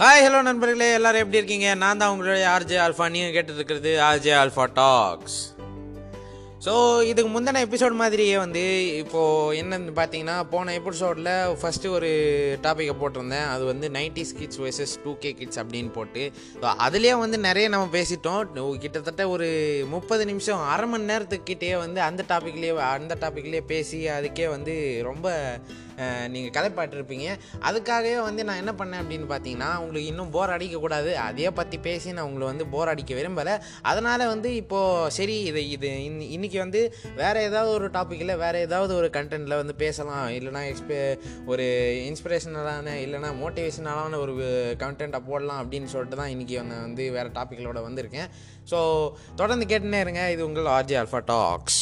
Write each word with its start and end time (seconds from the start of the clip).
Hi 0.00 0.20
hello 0.24 0.40
நண்பர்களே 0.46 0.88
எல்லாரும் 0.96 1.22
எப்படி 1.22 1.38
இருக்கீங்க? 1.38 1.68
நான் 1.82 2.00
தான் 2.00 2.12
உங்களுடைய 2.12 2.44
ஆர்ஜே 2.48 2.76
ஆல்ஃபா 2.82 3.06
நீங்கள் 3.14 3.32
கேட்டுருக்கிறது 3.36 3.92
ஆர்ஜே 4.08 4.34
ஆல்ஃபா 4.40 4.64
டாக்ஸ் 4.76 5.38
ஸோ 6.66 6.72
இதுக்கு 7.08 7.30
முந்தின 7.32 7.62
எபிசோட் 7.66 7.96
மாதிரியே 8.00 8.36
வந்து 8.42 8.62
இப்போது 9.00 9.56
என்னன்னு 9.60 9.92
பார்த்தீங்கன்னா 9.98 10.36
போன 10.52 10.74
எபிசோடில் 10.80 11.30
ஃபஸ்ட்டு 11.60 11.92
ஒரு 11.96 12.10
டாப்பிக்கை 12.66 12.94
போட்டிருந்தேன். 13.00 13.48
அது 13.54 13.64
வந்து 13.70 13.88
nineties 13.98 14.32
kids 14.38 14.60
versus 14.64 14.94
two 15.04 15.14
K 15.24 15.32
kids 15.40 15.60
அப்படின்னு 15.62 15.90
போட்டு. 15.98 16.24
ஸோ 16.62 16.68
அதுலேயே 16.86 17.16
வந்து 17.24 17.40
நிறைய 17.48 17.68
நம்ம 17.74 17.88
பேசிட்டோம். 17.98 18.78
கிட்டத்தட்ட 18.84 19.28
ஒரு 19.34 19.48
முப்பது 19.96 20.24
நிமிஷம் 20.32 20.62
அரை 20.74 20.88
மணி 20.94 21.10
நேரத்துக்கிட்டே 21.12 21.72
வந்து 21.84 22.02
அந்த 22.08 22.24
டாப்பிக்லேயே 22.32 22.74
அந்த 22.96 23.16
டாப்பிக்லேயே 23.24 23.64
பேசி 23.74 24.00
அதுக்கே 24.18 24.48
வந்து 24.56 24.76
ரொம்ப 25.10 25.26
நீங்கள் 26.34 26.54
கதைப்பாட்டிருப்பீங்க. 26.56 27.26
அதுக்காகவே 27.68 28.14
வந்து 28.28 28.42
நான் 28.48 28.60
என்ன 28.62 28.72
பண்ணேன் 28.80 29.00
அப்படின்னு 29.02 29.28
பார்த்தீங்கன்னா 29.32 29.70
உங்களுக்கு 29.82 30.10
இன்னும் 30.12 30.32
போர் 30.36 30.54
அடிக்கக்கூடாது. 30.56 31.10
அதையே 31.26 31.50
பற்றி 31.60 31.78
பேசி 31.86 32.14
நான் 32.18 32.28
உங்களை 32.30 32.46
வந்து 32.52 32.66
போர் 32.74 32.92
அடிக்க 32.92 33.12
விரும்பலை. 33.20 33.54
அதனால் 33.92 34.24
வந்து 34.34 34.50
இப்போது 34.62 35.10
சரி 35.18 35.36
இது 35.50 35.62
இது 35.74 35.90
இன் 36.06 36.20
இன்றைக்கி 36.36 36.60
வந்து 36.64 36.82
வேறு 37.22 37.42
ஏதாவது 37.48 37.72
ஒரு 37.78 37.88
டாப்பிக்கில் 37.98 38.34
வேறு 38.44 38.60
ஏதாவது 38.68 38.94
ஒரு 39.00 39.10
கண்டென்ட்டில் 39.18 39.60
வந்து 39.62 39.76
பேசலாம். 39.84 40.26
இல்லைனா 40.38 40.62
எக்ஸ்பே 40.70 41.00
ஒரு 41.52 41.66
இன்ஸ்பிரேஷனலான 42.10 42.96
இல்லைனா 43.04 43.32
மோட்டிவேஷனலான 43.42 44.20
ஒரு 44.24 44.34
கண்டென்ட்டை 44.84 45.22
போடலாம் 45.30 45.62
அப்படின்னு 45.64 45.92
சொல்லிட்டு 45.94 46.20
தான் 46.22 46.32
இன்றைக்கி 46.36 46.56
நான் 46.72 46.86
வந்து 46.88 47.04
வேறு 47.18 47.36
டாப்பிக்களோட 47.38 47.80
வந்திருக்கேன். 47.88 48.30
ஸோ 48.72 48.80
தொடர்ந்து 49.42 49.66
கேட்டுனே 49.70 50.02
இருங்க. 50.06 50.24
இது 50.36 50.42
உங்கள் 50.50 50.74
ஆர்ஜி 50.78 50.96
அல்ஃபா 51.02 51.22
டாக்ஸ் 51.34 51.80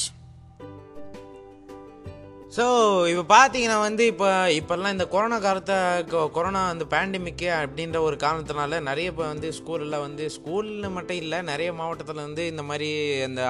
ஸோ 2.56 2.64
இப்போ 3.10 3.24
பார்த்தீங்கன்னா 3.32 3.78
வந்து 3.80 4.04
இப்போ 4.06 4.28
இப்போல்லாம் 4.56 4.90
இந்த 4.90 5.06
கொரோனா 5.06 5.38
காலத்தை 5.38 5.76
கொ- 6.04 6.30
கொரோனா 6.30 6.60
அந்த 6.66 6.84
பேண்டமிக்கு 6.92 7.48
அப்படின்ற 7.56 7.98
ஒரு 8.02 8.16
காரணத்தினால 8.16 8.80
நிறைய 8.82 9.10
இப்போ 9.10 9.24
வந்து 9.26 9.48
ஸ்கூலில் 9.52 9.98
வந்து 10.00 10.26
ஸ்கூலில் 10.30 10.94
மட்டும் 10.94 11.16
இல்லை 11.16 11.42
நிறைய 11.44 11.72
மாவட்டத்தில் 11.74 12.24
வந்து 12.24 12.44
இந்த 12.46 12.62
மாதிரி 12.62 12.88
அந்த 13.24 13.42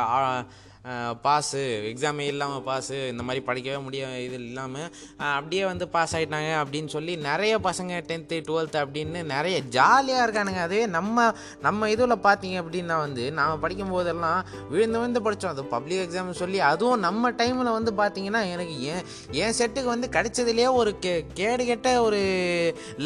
பாஸு 1.27 1.62
எக்ஸாமே 1.91 2.25
இல்லாமல் 2.33 2.65
பாஸு 2.69 2.97
இந்த 3.12 3.23
மாதிரி 3.29 3.41
படிக்கவே 3.48 3.79
முடிய 3.87 4.03
இது 4.25 4.37
இல்லாமல் 4.48 4.89
அப்படியே 5.37 5.65
வந்து 5.70 5.87
பாஸ் 5.95 6.15
ஆகிட்டாங்க 6.17 6.51
அப்படின்னு 6.62 6.91
சொல்லி 6.95 7.12
நிறைய 7.28 7.55
பசங்க 7.69 8.01
டென்த்து 8.11 8.37
டுவெல்த்து 8.48 8.78
அப்படின்னு 8.84 9.20
நிறைய 9.34 9.56
ஜாலியாக 9.77 10.27
இருக்கானுங்க. 10.27 10.61
அதுவே 10.67 10.84
நம்ம 10.97 11.27
நம்ம 11.67 11.91
இதில் 11.95 12.17
பார்த்தீங்க 12.28 12.56
அப்படின்னா 12.62 12.98
வந்து 13.05 13.25
நாம் 13.39 13.62
படிக்கும் 13.65 13.95
போதெல்லாம் 13.97 14.41
விழுந்து 14.73 14.98
விழுந்து 15.01 15.25
படித்தோம் 15.27 15.55
அது 15.55 15.65
பப்ளிக் 15.75 16.05
எக்ஸாம் 16.05 16.31
சொல்லி 16.43 16.61
அதுவும் 16.70 17.05
நம்ம 17.06 17.31
டைமில் 17.41 17.73
வந்து 17.78 17.95
பார்த்தீங்கன்னா 18.03 18.43
எனக்கு 18.55 18.77
ஏன் 18.93 19.03
என் 19.43 19.56
செட்டுக்கு 19.61 19.91
வந்து 19.95 20.09
கிடைச்சதுலேயே 20.17 20.69
ஒரு 20.81 20.93
கே 21.05 21.15
கேடு 21.41 21.65
கெட்ட 21.71 21.89
ஒரு 22.06 22.21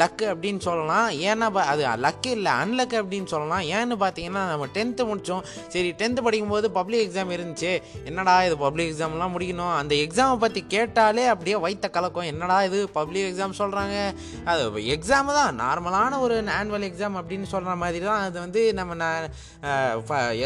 லக்கு 0.01 0.27
அப்படின்னு 0.33 0.61
சொல்லலாம். 0.69 1.09
ஏன்னா 1.29 1.49
அது 1.73 1.83
லக்கு 2.05 2.31
இல்லை 2.37 2.53
அன்லக்கு 2.61 2.97
அப்படின்னு 3.01 3.29
சொல்லலாம். 3.35 3.65
ஏன்னு 3.79 3.97
பார்த்தீங்கன்னா 4.05 4.45
நம்ம 4.53 4.69
டென்த்து 4.77 5.09
முடித்தோம் 5.11 5.45
சரி 5.75 5.91
டென்த்து 6.01 6.27
படிக்கும்போது 6.27 6.69
பப்ளிக் 6.79 7.05
எக்ஸாம் 7.07 7.35
இருந்துச்சு. 7.37 7.70
என்னடா 8.09 8.35
இது 8.47 8.55
பப்ளிக் 8.63 8.89
எக்ஸாம்லாம் 8.91 9.33
முடிக்கணும்? 9.35 9.73
அந்த 9.81 9.93
எக்ஸாமை 10.05 10.35
பற்றி 10.45 10.63
கேட்டாலே 10.75 11.25
அப்படியே 11.33 11.57
வைத்த 11.65 11.89
கலக்கம். 11.97 12.29
என்னடா 12.31 12.57
இது 12.69 12.79
பப்ளிக் 12.99 13.27
எக்ஸாம் 13.31 13.57
சொல்கிறாங்க 13.61 13.95
அது 14.51 14.63
எக்ஸாம் 14.95 15.33
தான். 15.39 15.59
நார்மலான 15.63 16.19
ஒரு 16.25 16.37
ஆனுவல் 16.59 16.87
எக்ஸாம் 16.89 17.17
அப்படின்னு 17.21 17.49
சொல்கிற 17.53 17.75
மாதிரி 17.83 18.05
தான் 18.09 18.23
அது 18.27 18.37
வந்து 18.45 18.63
நம்ம 18.79 18.99
நான் 19.03 19.29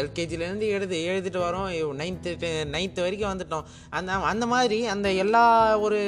எல்கேஜிலேருந்து 0.00 0.66
எழுதி 0.76 0.98
எழுதிட்டு 1.10 1.40
வரோம். 1.46 1.68
நைன்த்து 2.00 2.32
நைன்த்து 2.74 3.04
வரைக்கும் 3.06 3.32
வந்துட்டோம். 3.32 3.66
அந்த 3.98 4.18
அந்த 4.32 4.44
மாதிரி 4.54 4.78
அந்த 4.94 5.08
எல்லா 5.24 5.44
ஒரு 5.86 5.98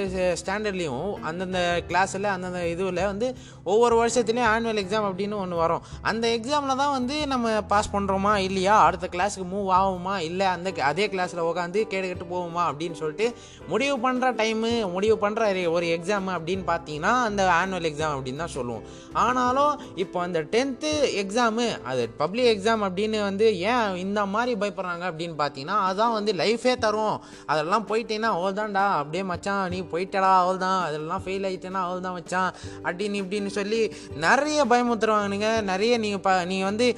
ஸ்டாண்டர்ட்லேயும் 0.41 1.09
அந்தந்த 1.29 1.61
கிளாஸில் 1.91 2.29
அந்தந்த 2.35 2.61
இதுவில் 2.75 3.03
வந்து 3.13 3.29
ஒவ்வொரு 3.73 3.95
வருஷத்துலேயும் 4.01 4.51
ஆனுவல் 4.55 4.83
எக்ஸாம் 4.83 5.09
அப்படின்னு 5.09 5.37
ஒன்று 5.45 5.57
வரும். 5.63 5.85
அந்த 6.11 6.25
எக்ஸாமில் 6.37 6.81
தான் 6.83 6.95
வந்து 6.97 7.17
நம்ம 7.33 7.47
பாஸ் 7.73 7.93
பண்ணுறோமா 7.95 8.33
இல்லையா? 8.49 8.77
அடுத்த 8.87 9.07
கிளாஸுக்கு 9.15 9.47
மூவ் 9.55 9.69
ஆகுமா? 9.79 10.15
இல்லை 10.29 10.47
அந்த 10.55 10.69
அது 10.91 10.98
அதே 10.99 11.09
கிளாஸில் 11.15 11.47
உட்காந்து 11.49 11.81
கேட்டுக்கிட்டு 11.91 12.29
போவோமா 12.35 12.59
போகுமா 12.59 12.65
அப்படின்னு 12.71 12.97
சொல்லிட்டு 13.01 13.27
முடிவு 13.71 13.97
பண்ணுற 14.05 14.27
டைமு 14.41 14.71
முடிவு 14.95 15.17
பண்ணுற 15.25 15.45
ஒரு 15.77 15.87
எக்ஸாம் 15.97 16.29
அப்படின்னு 16.37 16.65
பார்த்தீங்கன்னா 16.71 17.13
அந்த 17.29 17.43
ஆனுவல் 17.61 17.89
எக்ஸாம் 17.91 18.15
அப்படின்னு 18.17 18.43
தான் 18.45 18.55
சொல்லுவோம். 18.57 18.85
ஆனாலும் 19.25 19.73
இப்போ 20.03 20.19
அந்த 20.27 20.41
டென்த்து 20.55 20.91
எக்ஸாமு 21.23 21.67
அது 21.91 22.03
பப்ளிக் 22.23 22.51
எக்ஸாம் 22.55 22.83
அப்படின்னு 22.89 23.19
வந்து 23.29 23.47
ஏன் 23.73 23.97
இந்த 24.05 24.21
மாதிரி 24.35 24.53
பயப்படுறாங்க 24.63 25.05
அப்படின்னு 25.11 25.37
பார்த்தீங்கன்னா 25.43 25.79
அதான் 25.89 26.17
வந்து 26.19 26.33
லைஃபே 26.43 26.75
தரும். 26.85 27.17
அதெல்லாம் 27.53 27.87
போயிட்டேன்னா 27.91 28.31
அவள் 28.39 28.59
தான்டா 28.61 28.85
அப்படியே 29.01 29.25
மச்சான் 29.33 29.65
நீ 29.75 29.81
போயிட்டடா 29.95 30.33
அவள் 30.43 30.63
தான் 30.67 30.81
அதெல்லாம் 30.89 31.25
ஃபெயில் 31.27 31.47
ஆகிட்டேன்னா 31.51 31.83
அவள் 31.89 32.05
தான் 32.07 32.17
மச்சான். 32.19 32.51
அப்படின்னு 32.87 33.23
இப்படின்னு 33.23 33.53
சொல்லி 33.59 33.81
நிறைய 34.27 34.59
பயமுத்துருவாங்கனுங்க 34.73 35.51
நிறைய 35.73 35.93
நீங்கள் 36.07 36.25
பா 36.29 36.35
நீங்கள் 36.53 36.71
வந்து 36.71 36.89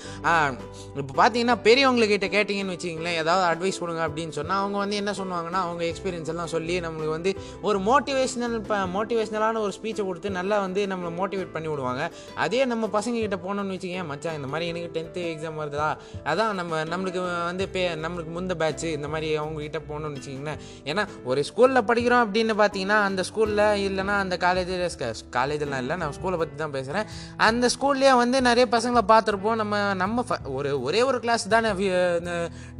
இப்போ 1.01 1.13
பார்த்தீங்கன்னா 1.21 1.59
பெரியவங்கக்கிட்ட 1.69 2.29
கேட்டிங்கன்னு 2.37 2.77
வச்சிங்களேன் 2.77 3.19
ஏதாவது 3.23 3.45
அட்வைஸ் 3.51 3.81
கொடுங்க 3.91 4.09
அப்படின்னு 4.09 4.29
சொன்னால் 4.29 4.59
அவங்க 4.59 4.79
வந்து 4.79 4.97
என்ன 4.97 5.11
சொல்லுவாங்கன்னா 5.11 5.61
அவங்க 5.65 5.85
எக்ஸ்பீரியன்ஸ் 5.85 6.27
எல்லாம் 6.27 6.47
சொல்லி 6.47 6.81
நம்மளுக்கு 6.81 7.09
வந்து 7.09 7.31
ஒரு 7.63 7.79
மோட்டிவேஷனல் 7.81 8.57
மோட்டிவேஷனலான 8.95 9.59
ஒரு 9.59 9.73
ஸ்பீச்சை 9.81 10.05
கொடுத்து 10.05 10.31
நல்லா 10.31 10.61
வந்து 10.61 10.87
நம்மளை 10.87 11.13
மோட்டிவேட் 11.19 11.53
பண்ணி 11.53 11.69
விடுவாங்க. 11.69 12.03
அதே 12.35 12.65
நம்ம 12.65 12.87
பசங்கக்கிட்ட 12.93 13.39
போனோம்னு 13.47 13.75
வச்சுக்கேன் 13.75 14.07
மச்சான் 14.07 14.35
இந்த 14.35 14.47
மாதிரி 14.47 14.67
எனக்கு 14.69 14.91
டென்த்து 14.97 15.23
எக்ஸாம் 15.27 15.59
வருதா 15.61 15.89
அதான் 16.25 16.53
நம்ம 16.53 16.85
நம்மளுக்கு 16.85 17.45
வந்து 17.45 17.69
பே 17.69 17.95
நம்மளுக்கு 17.95 18.33
முந்த 18.33 18.55
பேட்ச் 18.55 18.85
இந்த 18.85 19.09
மாதிரி 19.09 19.39
அவங்ககிட்ட 19.39 19.79
போகணும்னு 19.89 20.17
வச்சிங்களேன் 20.17 20.59
ஏன்னா 20.85 21.07
ஒரு 21.25 21.45
ஸ்கூலில் 21.49 21.87
படிக்கிறோம் 21.89 22.23
அப்படின்னு 22.25 22.55
பார்த்தீங்கன்னா 22.63 22.99
அந்த 23.09 23.23
ஸ்கூலில் 23.23 23.65
இல்லைன்னா 23.87 24.17
அந்த 24.25 24.37
காலேஜில் 24.37 24.91
காலேஜெலாம் 25.31 25.79
இல்லை 25.79 25.97
நான் 25.97 26.13
ஸ்கூலை 26.23 26.39
பற்றி 26.39 26.55
தான் 26.57 26.71
பேசுகிறேன் 26.71 27.07
அந்த 27.37 27.69
ஸ்கூல்லேயே 27.75 28.17
வந்து 28.17 28.43
நிறைய 28.43 28.67
பசங்களை 28.71 29.03
பார்த்துருப்போம். 29.09 29.55
நம்ம 29.55 29.95
நம்ம 29.95 30.25
ஃப- 30.29 30.53
ஒரு 30.55 30.83
ஒரே 30.83 31.03
ஒரு 31.03 31.21
கிளாஸ் 31.21 31.49
தானே 31.49 31.69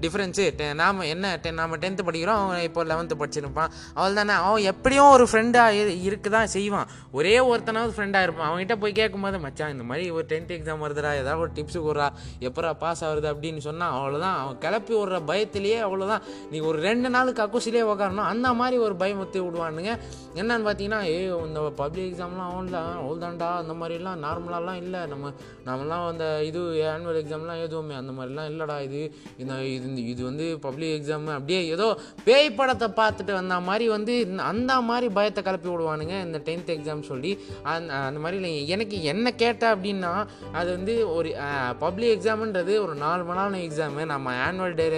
டிஃப்ரென்ஸு 0.01 0.75
நாம் 0.75 1.00
என்ன 1.07 1.39
டென் 1.43 1.55
நம்ம 1.55 1.77
டென்த்து 1.77 2.05
படிக்கிறோம் 2.07 2.41
அவன் 2.45 2.61
இப்போ 2.61 2.85
லெவன்த்து 2.85 3.17
படிச்சிருப்பான். 3.19 3.71
அவள் 3.95 4.15
தானே 4.15 4.33
அவன் 4.33 4.63
எப்படியும் 4.63 5.11
ஒரு 5.11 5.25
ஃப்ரெண்டாக 5.33 5.97
இருக்குது 6.09 6.35
தான் 6.37 6.47
செய்வான். 6.47 6.87
ஒரே 7.13 7.39
ஒருத்தனாவது 7.39 7.93
ஃப்ரெண்டாக 7.97 8.23
இருப்பான். 8.23 8.51
அவன்கிட்ட 8.51 8.77
போய் 8.81 8.93
கேட்கும்போது 8.93 9.39
மச்சான் 9.39 9.71
இந்த 9.71 9.83
மாதிரி 9.83 10.11
ஒரு 10.11 10.25
டென்த் 10.29 10.55
எக்ஸாம் 10.57 10.83
வருதுடா 10.85 11.13
ஏதாவது 11.23 11.39
ஒரு 11.39 11.51
டிப்ஸு 11.55 11.79
கொடுறா. 11.87 12.09
எப்படா 12.41 12.73
பாஸ் 12.73 13.05
ஆகுது? 13.05 13.35
அப்படின்னு 13.35 13.59
சொன்னால் 13.59 13.95
அவ்வளோதான் 13.95 14.39
அவன் 14.43 14.59
கிளப்பி 14.59 14.95
விடுற 14.95 15.21
பயத்திலேயே 15.27 15.79
அவ்வளோதான் 15.87 16.23
நீ 16.51 16.59
ஒரு 16.59 16.79
ரெண்டு 16.79 17.11
நாள் 17.11 17.33
கக்கூசிலே 17.33 17.83
உக்காரணும். 17.93 18.29
அந்த 18.33 18.53
மாதிரி 18.53 18.77
ஒரு 18.83 18.97
பயம் 18.97 19.19
விடுவானுங்க. 19.21 19.93
என்னன்னு 20.35 20.65
பார்த்தீங்கன்னா 20.67 21.03
ஏ 21.03 21.25
இந்த 21.47 21.61
பப்ளிக் 21.77 22.15
எக்ஸாம்லாம் 22.15 22.49
அவன் 22.51 22.73
அவள் 22.75 23.23
தான்டா 23.25 23.49
அந்த 23.63 23.73
மாதிரிலாம் 23.81 24.19
நார்மலாலாம் 24.27 24.77
இல்லை. 24.77 25.01
நம்ம 25.07 25.33
நம்மலாம் 25.67 26.09
அந்த 26.09 26.45
இது 26.45 26.61
ஆனுவல் 26.61 27.21
எக்ஸாம்லாம் 27.21 27.63
எதுவுமே 27.63 27.95
அந்த 27.95 28.13
மாதிரிலாம் 28.13 28.49
இல்லைடா 28.51 28.83
இது. 28.83 29.15
இந்த 29.39 29.55
இது 29.63 30.07
இது 30.07 30.25
வந்து 30.25 30.59
பப்ளிக் 30.59 30.90
எக்ஸாம் 30.99 31.25
அப்படியே 31.25 31.67
ஏதோ 31.67 31.89
பேய் 32.25 32.51
படத்தை 32.51 32.89
பார்த்துட்டு 32.89 33.33
வந்த 33.33 33.61
மாதிரி 33.61 33.89
வந்து 33.89 34.21
இந்த- 34.21 34.43
அந்த 34.43 34.81
மாதிரி 34.81 35.09
பயத்தை 35.09 35.43
கிளப்பி 35.43 35.69
விடுவானுங்க 35.69 36.25
இந்த 36.25 36.39
டென்த் 36.45 36.75
எக்ஸாம் 36.77 37.03
சொல்லி. 37.03 37.39
அந்த 37.63 37.95
அந்த 37.95 38.21
மாதிரி 38.21 38.43
இல்லை. 38.43 38.69
எனக்கு 38.69 39.03
என்ன 39.03 39.33
கேட்டேன் 39.35 39.73
அப்படின்னா 39.73 40.27
அது 40.53 40.71
வந்து 40.71 41.15
ஒரு 41.15 41.35
பப்ளிக் 41.79 42.21
எக்ஸாம்ன்றது 42.21 42.81
ஒரு 42.81 42.95
நாலு 42.95 43.19
நார்மலான 43.21 43.59
எக்ஸாமு 43.61 44.05
நம்ம 44.05 44.53
ஆனுவல் 44.53 44.75
டே 44.75 44.89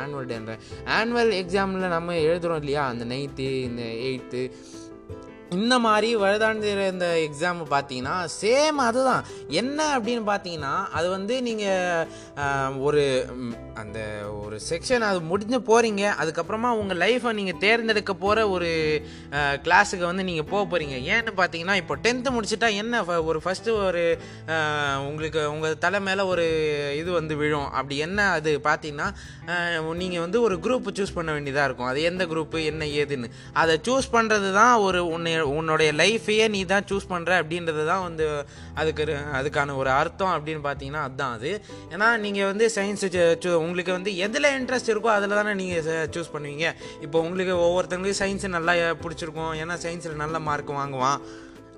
ஆனுவல் 0.00 0.26
டேன்ற 0.26 0.58
ஆனுவல் 0.84 1.32
எக்ஸாமில் 1.42 1.88
நம்ம 1.88 2.14
எழுதுகிறோம் 2.14 2.56
இல்லையா? 2.56 2.86
அந்த 2.86 3.04
நைன்த்து 3.04 3.48
இந்த 3.62 3.82
எயித்து 3.82 4.40
இந்த 5.54 5.74
மாதிரி 5.78 6.08
வருடாந்திர 6.16 6.84
இந்த 6.88 7.06
எக்ஸாம் 7.24 7.60
பார்த்தீங்கன்னா 7.70 8.12
சேம் 8.36 8.78
அதுதான். 8.84 9.24
என்ன 9.54 9.78
அப்படின்னு 9.96 10.24
பார்த்தீங்கன்னா 10.26 10.74
அது 10.92 11.08
வந்து 11.10 11.34
நீங்கள் 11.42 12.06
ஒரு 12.80 13.02
அந்த 13.74 13.98
ஒரு 14.40 14.56
செக்ஷன் 14.68 15.04
அது 15.04 15.20
முடிஞ்சு 15.24 15.58
போகிறீங்க 15.62 16.02
அதுக்கப்புறமா 16.20 16.70
உங்கள் 16.74 16.98
லைஃப்பை 16.98 17.32
நீங்கள் 17.32 17.58
தேர்ந்தெடுக்க 17.58 18.12
போகிற 18.16 18.48
ஒரு 18.48 18.70
கிளாஸுக்கு 19.64 20.04
வந்து 20.04 20.24
நீங்கள் 20.24 20.48
போக 20.48 20.62
போகிறீங்க 20.64 20.96
ஏன்னு 21.10 21.32
பார்த்தீங்கன்னா 21.36 21.76
இப்போ 21.76 21.96
டென்த்து 21.98 22.34
முடிச்சுட்டா 22.36 22.70
என்ன 22.74 23.02
ஃப- 23.02 23.22
ஒரு 23.24 23.40
ஃபஸ்ட்டு 23.44 23.76
ஒரு 23.80 24.04
உங்களுக்கு 25.06 25.42
உங்கள் 25.50 25.78
தலை 25.78 26.00
மேலே 26.00 26.22
ஒரு 26.24 26.46
இது 26.96 27.10
வந்து 27.12 27.34
விழும். 27.36 27.68
அப்படி 27.72 27.96
என்ன 27.98 28.30
அது 28.30 28.50
பார்த்தீங்கன்னா 28.64 29.08
நீங்கள் 29.96 30.20
வந்து 30.20 30.38
ஒரு 30.42 30.56
குரூப் 30.58 30.92
சூஸ் 30.96 31.14
பண்ண 31.14 31.30
வேண்டியதாக 31.32 31.66
இருக்கும். 31.66 31.86
அது 31.86 32.02
எந்த 32.02 32.22
குரூப்பு 32.26 32.58
என்ன 32.64 32.84
ஏதுன்னு. 32.96 33.28
அதை 33.54 33.74
சூஸ் 33.82 34.08
பண்ணுறது 34.12 34.50
தான் 34.52 34.74
ஒரு 34.80 35.00
உன்னை 35.08 35.32
உன்னுடைய 35.58 35.90
லைஃபையே 36.00 36.46
நீ 36.54 36.60
தான் 36.72 36.86
சூஸ் 36.90 37.06
பண்ணுற 37.12 37.32
அப்படின்றது 37.42 37.82
தான் 37.90 38.02
வந்து 38.06 38.26
அதுக்கு 38.80 39.04
அதுக்கான 39.38 39.76
ஒரு 39.82 39.90
அர்த்தம் 40.00 40.34
அப்படின்னு 40.36 40.62
பார்த்தீங்கன்னா 40.68 41.04
அதுதான் 41.06 41.34
அது. 41.38 41.52
ஏன்னா 41.94 42.08
நீங்கள் 42.24 42.50
வந்து 42.50 42.68
சயின்ஸ் 42.76 43.06
உங்களுக்கு 43.64 43.92
வந்து 43.98 44.12
எதில் 44.26 44.52
இன்ட்ரெஸ்ட் 44.58 44.92
இருக்கோ 44.94 45.12
அதில் 45.16 45.38
தானே 45.40 45.54
நீங்கள் 45.62 46.10
சூஸ் 46.16 46.34
பண்ணுவீங்க. 46.34 46.68
இப்போ 47.06 47.20
உங்களுக்கு 47.28 47.56
ஒவ்வொருத்தவங்களுக்கு 47.66 48.22
சயின்ஸ் 48.24 48.54
நல்லா 48.58 48.74
பிடிச்சிருக்கும். 49.04 49.54
ஏன்னா 49.62 49.76
சயின்ஸில் 49.86 50.22
நல்ல 50.24 50.38
மார்க் 50.50 50.78
வாங்குவான். 50.80 51.20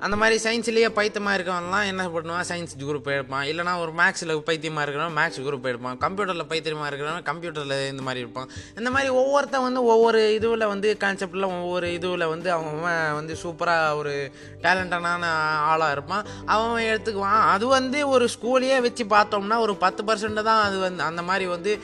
அந்த 0.01 0.17
மாதிரி 0.17 0.39
சயின்ஸ்லேயே 0.43 0.89
பைத்தியமாக 0.89 1.37
இருக்கவன்லாம் 1.37 1.87
என்ன 1.87 2.07
பண்ணுவான்? 2.07 2.45
சயின்ஸ் 2.49 2.85
குரூப் 2.85 3.03
எடுப்பான். 3.03 3.47
இல்லைனா 3.47 3.79
ஒரு 3.79 3.93
மேக்ஸில் 3.93 4.39
பைத்தியமாக 4.39 4.91
இருக்கிறவன் 4.91 5.17
மேக்ஸ் 5.17 5.41
குரூப் 5.41 5.63
எடுப்பான். 5.63 5.99
கம்ப்யூட்டரில் 5.99 6.49
பைத்தியமாக 6.49 6.97
இருக்கிறவன் 6.97 7.25
கம்ப்யூட்டரில் 7.25 7.89
இந்த 7.91 8.03
மாதிரி 8.03 8.21
இருப்பான். 8.21 8.49
இந்த 8.77 8.91
மாதிரி 8.91 9.15
ஒவ்வொருத்தன் 9.15 9.63
வந்து 9.63 9.85
ஒவ்வொரு 9.85 10.39
இதுவில் 10.43 10.67
வந்து 10.67 10.97
கான்செப்டில் 11.01 11.45
ஒவ்வொரு 11.45 11.87
இதுவில் 11.87 12.29
வந்து 12.29 12.53
அவன் 12.53 13.15
வந்து 13.15 13.37
சூப்பராக 13.43 13.97
ஒரு 13.97 14.33
டேலண்டடான 14.63 15.25
ஆளாக 15.57 15.93
இருப்பான். 15.93 16.25
அவன் 16.47 16.83
எடுத்துக்குவான். 16.83 17.41
அது 17.41 17.67
வந்து 17.67 18.09
ஒரு 18.09 18.29
ஸ்கூலையே 18.41 18.81
வச்சு 18.81 19.05
பார்த்தோம்னா 19.05 19.59
ஒரு 19.59 19.77
பத்து 19.77 20.05
பர்சன்ட் 20.05 20.43
தான் 20.43 20.63
அது 20.63 20.79
வந்து 20.79 21.03
அந்த 21.03 21.23
மாதிரி 21.23 21.47
வந்து 21.47 21.79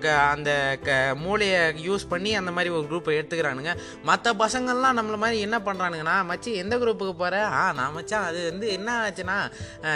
க- 0.00 0.10
அந்த 0.12 0.78
க 0.84 1.14
மூளையை 1.16 1.88
யூஸ் 1.88 2.08
பண்ணி 2.08 2.34
அந்த 2.34 2.50
மாதிரி 2.50 2.74
ஒரு 2.74 2.86
குரூப்பை 2.90 3.08
எடுத்துக்கிறானுங்க. 3.08 3.76
மற்ற 4.02 4.32
பசங்கள்லாம் 4.32 4.96
நம்மள 4.96 5.16
மாதிரி 5.16 5.40
என்ன 5.40 5.58
பண்ணுறானுங்கன்னா 5.58 6.24
மச்சி 6.30 6.52
எந்த 6.52 6.76
குரூப்புக்கு 6.78 7.10
போகிற 7.20 7.36
ஆ 7.58 7.62
நான் 7.78 7.94
மச்சான் 7.96 8.26
அது 8.30 8.40
வந்து 8.50 8.66
என்ன 8.76 8.88
ஆச்சுன்னா 9.04 9.36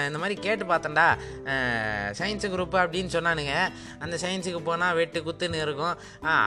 இந்த 0.06 0.18
மாதிரி 0.22 0.36
கேட்டு 0.46 0.64
பார்த்தேன்டா. 0.72 1.06
சயின்ஸு 2.18 2.48
குரூப்பு 2.54 2.78
அப்படின்னு 2.84 3.10
சொன்னானுங்க. 3.16 3.54
அந்த 4.04 4.14
சயின்ஸுக்கு 4.22 4.62
போனால் 4.68 4.94
வெட்டு 5.00 5.20
குத்துன்னு 5.26 5.60
இருக்கும். 5.66 5.96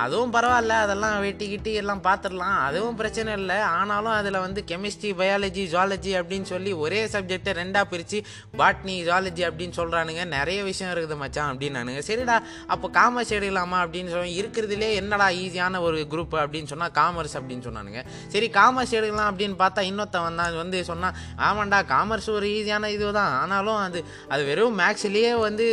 அதுவும் 0.04 0.33
பரவாயில்ல. 0.38 0.75
அதெல்லாம் 0.86 1.18
வெட்டி 1.27 1.45
கிட்டி 1.54 1.74
எல்லாம் 1.81 2.04
பார்த்துடலாம். 2.07 2.57
அதுவும் 2.68 2.98
பிரச்சனை 3.01 3.33
இல்லை. 3.42 3.57
ஆனாலும் 3.80 4.16
அதில் 4.19 4.39
வந்து 4.45 4.63
கெமிஸ்ட்ரி 4.71 5.12
பயாலஜி 5.21 5.63
ஜுவாலஜி 5.74 6.13
அப்படின்னு 6.21 6.50
சொல்லி 6.54 6.74
ஒரே 6.83 7.01
சப்ஜெக்டை 7.16 7.54
ரெண்டாக 7.62 7.86
பிரித்து 7.94 8.19
பாட்னி 8.62 8.95
ஜுவாலஜி 9.07 9.44
அப்படின்னு 9.50 9.77
சொல்கிறானுங்க 9.80 10.24
நிறைய 10.36 10.60
விஷயம் 10.69 10.94
இருக்குது 10.95 11.18
மச்சான் 11.24 11.51
அப்படின்னானுங்க. 11.54 12.01
சரிடா 12.10 12.38
அப்போ 12.74 12.88
காமர்ஸ் 13.00 13.36
எடுக்கலாமா 13.38 13.77
அப்படின்னு 13.86 14.12
சொல்லி 14.16 14.33
இருக்கிறதுலே 14.42 14.89
என்னடா 15.01 15.27
ஈஸியான 15.44 15.81
ஒரு 15.88 16.00
குரூப் 16.12 16.36
அப்படின்னு 16.44 16.71
சொன்னால் 16.74 16.94
காமர்ஸ் 17.00 17.36
அப்படின்னு 17.39 17.66
சொன்னானுங்க. 17.68 18.01
சரி 18.33 18.48
காமர்ஸ் 18.57 18.95
எடுக்கலாம் 19.00 19.30
அப்படின்னு 19.31 19.57
பார்த்தா 19.63 19.81
இன்னொருத்தன் 19.89 20.25
வந்தான் 20.27 20.50
வந்து 20.61 20.77
சொன்னால் 20.91 21.15
ஆமாண்டா 21.47 21.81
காமர்ஸ் 21.94 22.29
ஒரு 22.38 22.47
ஈஸியான 22.57 22.91
இது 22.95 23.06
தான் 23.19 23.33
ஆனாலும் 23.41 23.79
அது 23.85 24.00
அது 24.33 24.41
வெறும் 24.50 24.77
மேக்ஸ்லேயே 24.81 25.33
வந்து 25.47 25.67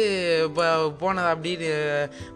இப்போ 0.48 0.64
போனது 1.02 1.28
அப்படின்னு 1.34 1.70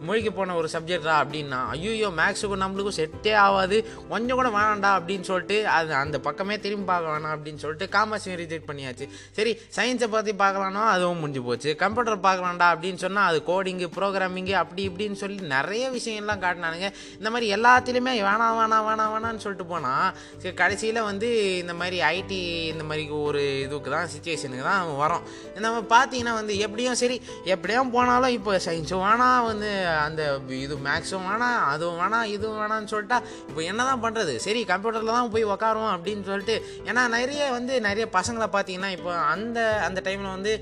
மூழ்கி 0.07 0.31
போன 0.39 0.57
ஒரு 0.61 0.69
சப்ஜெக்டா 0.75 1.15
அப்படின்னா 1.23 1.61
ஐயோ 1.75 2.11
மேக்ஸுக்கும் 2.21 2.63
நம்மளுக்கும் 2.65 2.99
செட்டே 2.99 3.33
ஆகாது. 3.45 3.77
கொஞ்சம் 4.13 4.39
கூட 4.39 4.49
வேணாண்டா 4.57 4.91
அப்படின்னு 4.99 5.27
சொல்லிட்டு 5.31 5.57
அது 5.77 5.91
அந்த 6.03 6.17
பக்கமே 6.27 6.55
திரும்பி 6.65 6.87
பார்க்க 6.91 7.13
வேணாம் 7.15 7.35
அப்படின்னு 7.37 7.63
சொல்லிட்டு 7.65 7.87
காமர்ஸையும் 7.97 8.41
ரிஜெக்ட் 8.43 8.69
பண்ணியாச்சு. 8.71 9.07
சரி 9.39 9.53
சயின்ஸை 9.77 10.09
பற்றி 10.15 10.33
பார்க்கலான்னா 10.43 10.83
அதுவும் 10.95 11.21
முடிஞ்சு 11.23 11.43
போச்சு. 11.49 11.71
கம்ப்யூட்டர் 11.83 12.25
பார்க்கலாம்டா 12.27 12.69
அப்படின்னு 12.75 13.03
சொன்னால் 13.05 13.29
அது 13.31 13.39
கோடிங்கு 13.51 13.89
ப்ரோக்ராமிங்கு 13.99 14.55
அப்படி 14.63 14.83
இப்படின்னு 14.91 15.21
சொல்லி 15.23 15.39
நிறைய 15.55 15.85
விஷயம்லாம் 15.97 16.43
காட்டினானுங்க. 16.45 16.89
இந்த 17.21 17.31
மாதிரி 17.35 17.49
எல்லாத்துலேயுமே 17.57 18.15
வேணாம் 18.29 18.59
வேணாம் 18.61 18.87
வேணாம் 18.89 19.13
வேணான்னு 19.15 19.45
சொல்லிட்டு 19.45 19.69
போனால் 19.73 20.55
கடைசியில் 20.63 21.07
வந்து 21.11 21.29
இந்த 21.63 21.75
மாதிரி 21.81 21.99
ஐடி 22.17 22.40
இந்த 22.71 22.85
மாதிரி 22.85 23.05
ஒரு 23.23 23.43
இதுக்கு 23.63 23.91
தான் 23.91 24.11
சுச்சுவேஷனுக்கு 24.13 24.65
தான் 24.65 24.93
வரோம். 25.01 25.25
நம்ம 25.65 25.81
பார்த்தீங்கன்னா 25.91 26.35
வந்து 26.37 26.55
எப்படியும் 26.61 26.99
சரி 27.01 27.17
எப்படியும் 27.53 27.93
போனாலும் 27.93 28.35
இப்போ 28.37 28.53
சயின்ஸும் 28.67 29.05
வேணாம் 29.05 29.47
வந்து 29.47 29.71
அந்த 30.05 30.23
இது 30.59 30.77
மேக்ஸும் 30.85 31.27
வேணாம் 31.29 31.59
அதுவும் 31.71 32.01
வேணாம் 32.01 32.27
இதுவும் 32.31 32.61
வேணாம்னு 32.61 32.93
சொல்லிட்டா 32.93 33.19
இப்போ 33.49 33.61
என்ன 33.67 33.85
தான் 33.85 34.03
பண்ணுறது 34.03 34.35
சரி 34.41 34.63
கம்ப்யூட்டரில் 34.71 35.13
தான் 35.13 35.33
போய் 35.33 35.49
உக்காருவோம் 35.51 35.95
அப்படின்னு 35.95 36.25
சொல்லிட்டு 36.25 36.57
ஏன்னா 36.87 37.05
நிறைய 37.17 37.29
வந்து 37.53 37.75
நிறைய 37.81 38.07
பசங்களை 38.15 38.49
பார்த்தீங்கன்னா 38.51 38.91
இப்போ 38.91 39.13
அந்த 39.31 39.59
அந்த 39.87 40.01
டைமில் 40.07 40.35
வந்து 40.35 40.55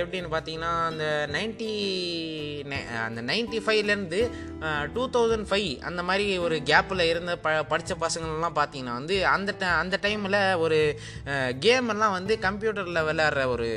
எப்படின்னு 0.00 0.30
பார்த்தீங்கன்னா 0.32 0.72
அந்த 0.86 1.04
நைன்டி 1.34 1.70
அந்த 3.04 3.20
நைன்டி 3.24 3.58
ஃபைவ்லேருந்து 3.64 4.20
டூ 4.92 5.02
தௌசண்ட் 5.10 5.48
ஃபைவ் 5.48 5.70
அந்த 5.84 6.02
மாதிரி 6.04 6.26
ஒரு 6.38 6.56
கேப்பில் 6.64 7.08
இருந்த 7.08 7.32
ப 7.38 7.52
படித்த 7.70 7.94
பசங்கள்லாம் 8.00 8.58
பார்த்தீங்கன்னா 8.58 8.94
வந்து 8.94 9.16
அந்த 9.28 9.50
ti- 9.52 9.74
அந்த 9.80 9.96
டைமில் 10.02 10.36
ஒரு 10.58 10.78
கேம் 11.60 11.88
எல்லாம் 11.88 12.12
வந்து 12.12 12.36
கம்ப்யூட்டரில் 12.42 13.06
விளையாடுற 13.06 13.44
ஒரு 13.46 13.68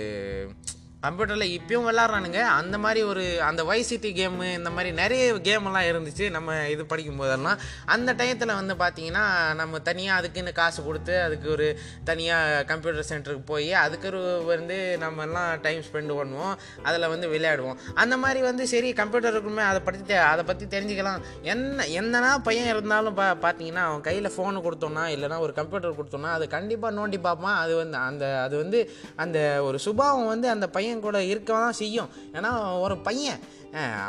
கம்ப்யூட்டரில் 1.08 1.58
இப்பயும் 1.58 1.86
விளாட்றானுங்க. 1.88 2.42
அந்த 2.42 2.78
மாதிரி 2.78 3.04
ஒரு 3.04 3.42
அந்த 3.42 3.64
வைசிட்டி 3.64 4.12
கேமு 4.12 4.54
இந்த 4.54 4.70
மாதிரி 4.70 4.92
நிறைய 4.92 5.34
கேமெல்லாம் 5.34 5.90
இருந்துச்சு. 5.92 6.30
நம்ம 6.30 6.68
இது 6.68 6.86
படிக்கும் 6.86 7.18
போதெல்லாம் 7.18 7.58
அந்த 7.86 8.14
டயத்தில் 8.14 8.76
வந்து 8.76 8.76
பார்த்தீங்கன்னா 8.76 9.56
நம்ம 9.56 9.80
தனியாக 9.80 10.20
அதுக்குன்னு 10.20 10.52
காசு 10.52 10.84
கொடுத்து 10.84 11.22
அதுக்கு 11.22 11.50
ஒரு 11.50 11.80
தனியாக 12.04 12.64
கம்ப்யூட்டர் 12.64 13.06
சென்டருக்கு 13.10 13.46
போய் 13.46 13.74
அதுக்கு 13.74 14.08
ஒரு 14.08 14.44
வந்து 14.46 14.98
நம்ம 14.98 15.22
எல்லாம் 15.22 15.62
டைம் 15.62 15.82
ஸ்பெண்ட் 15.82 16.14
பண்ணுவோம். 16.14 16.56
அதில் 16.84 17.08
வந்து 17.08 17.28
விளையாடுவோம். 17.28 17.76
அந்த 17.96 18.18
மாதிரி 18.18 18.42
வந்து 18.42 18.68
சரி 18.68 18.94
கம்ப்யூட்டருக்குமே 18.94 19.56
அதை 19.56 19.80
பற்றி 19.80 20.14
தெ- 20.14 20.18
அதை 20.18 20.44
பற்றி 20.44 20.66
தெரிஞ்சுக்கலாம். 20.66 21.22
என்ன 21.42 21.84
என்னன்னா 21.84 22.38
பையன் 22.44 22.68
இருந்தாலும் 22.68 23.14
பா 23.14 23.38
பார்த்தீங்கன்னா 23.42 23.76
அவன் 23.76 24.02
கையில் 24.02 24.32
ஃபோனு 24.38 24.62
கொடுத்தோன்னா 24.62 25.06
இல்லைனா 25.06 25.40
ஒரு 25.40 25.54
கம்ப்யூட்டர் 25.54 26.04
கொடுத்தோன்னா 26.04 26.32
அது 26.32 26.48
கண்டிப்பாக 26.48 26.96
நோண்டி 26.96 27.20
பார்ப்பான். 27.20 27.58
அது 27.58 27.76
வந்து 27.76 27.98
அந்த 27.98 28.42
அது 28.42 28.58
வந்து 28.58 28.92
அந்த 29.16 29.64
ஒரு 29.64 29.80
சுபாவம் 29.80 30.28
வந்து 30.28 30.50
அந்த 30.50 30.68
பையன் 30.68 30.97
கூட 31.02 31.24
இருக்க 31.24 31.54
தான் 31.54 31.74
செய்யும். 31.74 32.10
ஏன்னா 32.34 32.80
ஒரு 32.80 32.98
பையன் 32.98 33.40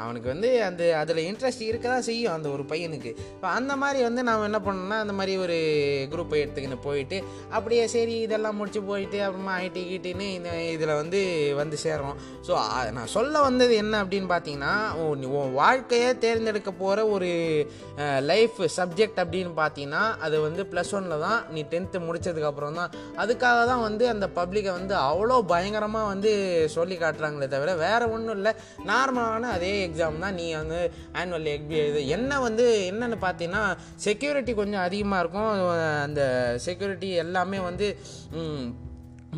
அவனுக்கு 0.02 0.28
வந்து 0.32 0.48
அந்த 0.68 0.82
அதில் 1.00 1.20
இன்ட்ரெஸ்ட் 1.28 1.62
இருக்க 1.68 1.86
தான் 1.88 2.06
செய்யும் 2.08 2.34
அந்த 2.34 2.48
ஒரு 2.56 2.64
பையனுக்கு. 2.72 3.10
இப்போ 3.34 3.48
அந்த 3.58 3.72
மாதிரி 3.82 4.00
வந்து 4.08 4.22
நாம் 4.28 4.44
என்ன 4.48 4.60
பண்ணோம்னா 4.66 4.98
அந்த 5.04 5.14
மாதிரி 5.18 5.32
ஒரு 5.44 5.56
குரூப்பை 6.12 6.38
எடுத்துக்கின்னு 6.42 6.78
போயிட்டு 6.86 7.18
அப்படியே 7.56 7.84
சரி 7.94 8.14
இதெல்லாம் 8.26 8.58
முடிச்சு 8.60 8.82
போயிட்டு 8.90 9.18
அப்புறமா 9.26 9.54
ஐடி 9.64 9.82
கிட்டின்னு 9.90 10.28
இந்த 10.38 10.50
இதில் 10.74 10.94
வந்து 11.00 11.20
வந்து 11.60 11.78
சேர்றோம் 11.84 12.16
ஸோ 12.48 12.54
நான் 12.98 13.12
சொல்ல 13.16 13.42
வந்தது 13.48 13.74
என்ன 13.82 14.02
அப்படின்னு 14.04 14.30
பார்த்தீங்கன்னா 14.34 14.74
உன் 15.06 15.26
உன் 15.40 15.52
வாழ்க்கையை 15.60 16.10
தேர்ந்தெடுக்க 16.24 16.72
போகிற 16.82 17.06
ஒரு 17.16 17.30
லைஃப் 18.30 18.58
சப்ஜெக்ட் 18.78 19.20
அப்படின்னு 19.24 19.52
பார்த்தீங்கன்னா 19.62 20.04
அது 20.26 20.36
வந்து 20.46 20.64
ப்ளஸ் 20.72 20.94
ஒனில் 20.98 21.24
தான் 21.26 21.40
நீ 21.54 21.60
டென்த்து 21.72 21.98
முடித்ததுக்கப்புறம் 22.06 22.78
தான். 22.80 22.90
அதுக்காக 23.22 23.60
தான் 23.72 23.84
வந்து 23.88 24.04
அந்த 24.14 24.26
பப்ளிக்கை 24.38 24.72
வந்து 24.78 24.94
அவ்வளோ 25.08 25.36
பயங்கரமாக 25.52 26.10
வந்து 26.12 26.30
சொல்லி 26.76 26.96
காட்டுறாங்களே 27.02 27.48
தவிர 27.54 27.74
வேறு 27.84 28.06
ஒன்றும் 28.14 28.36
இல்லை. 28.38 28.54
நார்மலான 28.90 29.47
அதே 29.56 29.72
எக்ஸாம் 29.86 30.22
தான் 30.24 30.36
நீ 30.40 30.46
வந்து 30.54 30.80
ஆனுவல் 31.20 31.48
எக்பி 31.54 31.76
இது 31.90 32.00
என்ன 32.16 32.40
வந்து 32.40 32.66
என்னென்னு 32.90 33.18
பார்த்தீங்கன்னா 33.24 33.64
செக்யூரிட்டி 34.06 34.54
கொஞ்சம் 34.60 34.84
அதிகமாக 34.86 35.22
இருக்கும். 35.22 35.52
அந்த 36.06 36.22
செக்யூரிட்டி 36.66 37.10
எல்லாமே 37.24 37.60
வந்து 37.68 37.88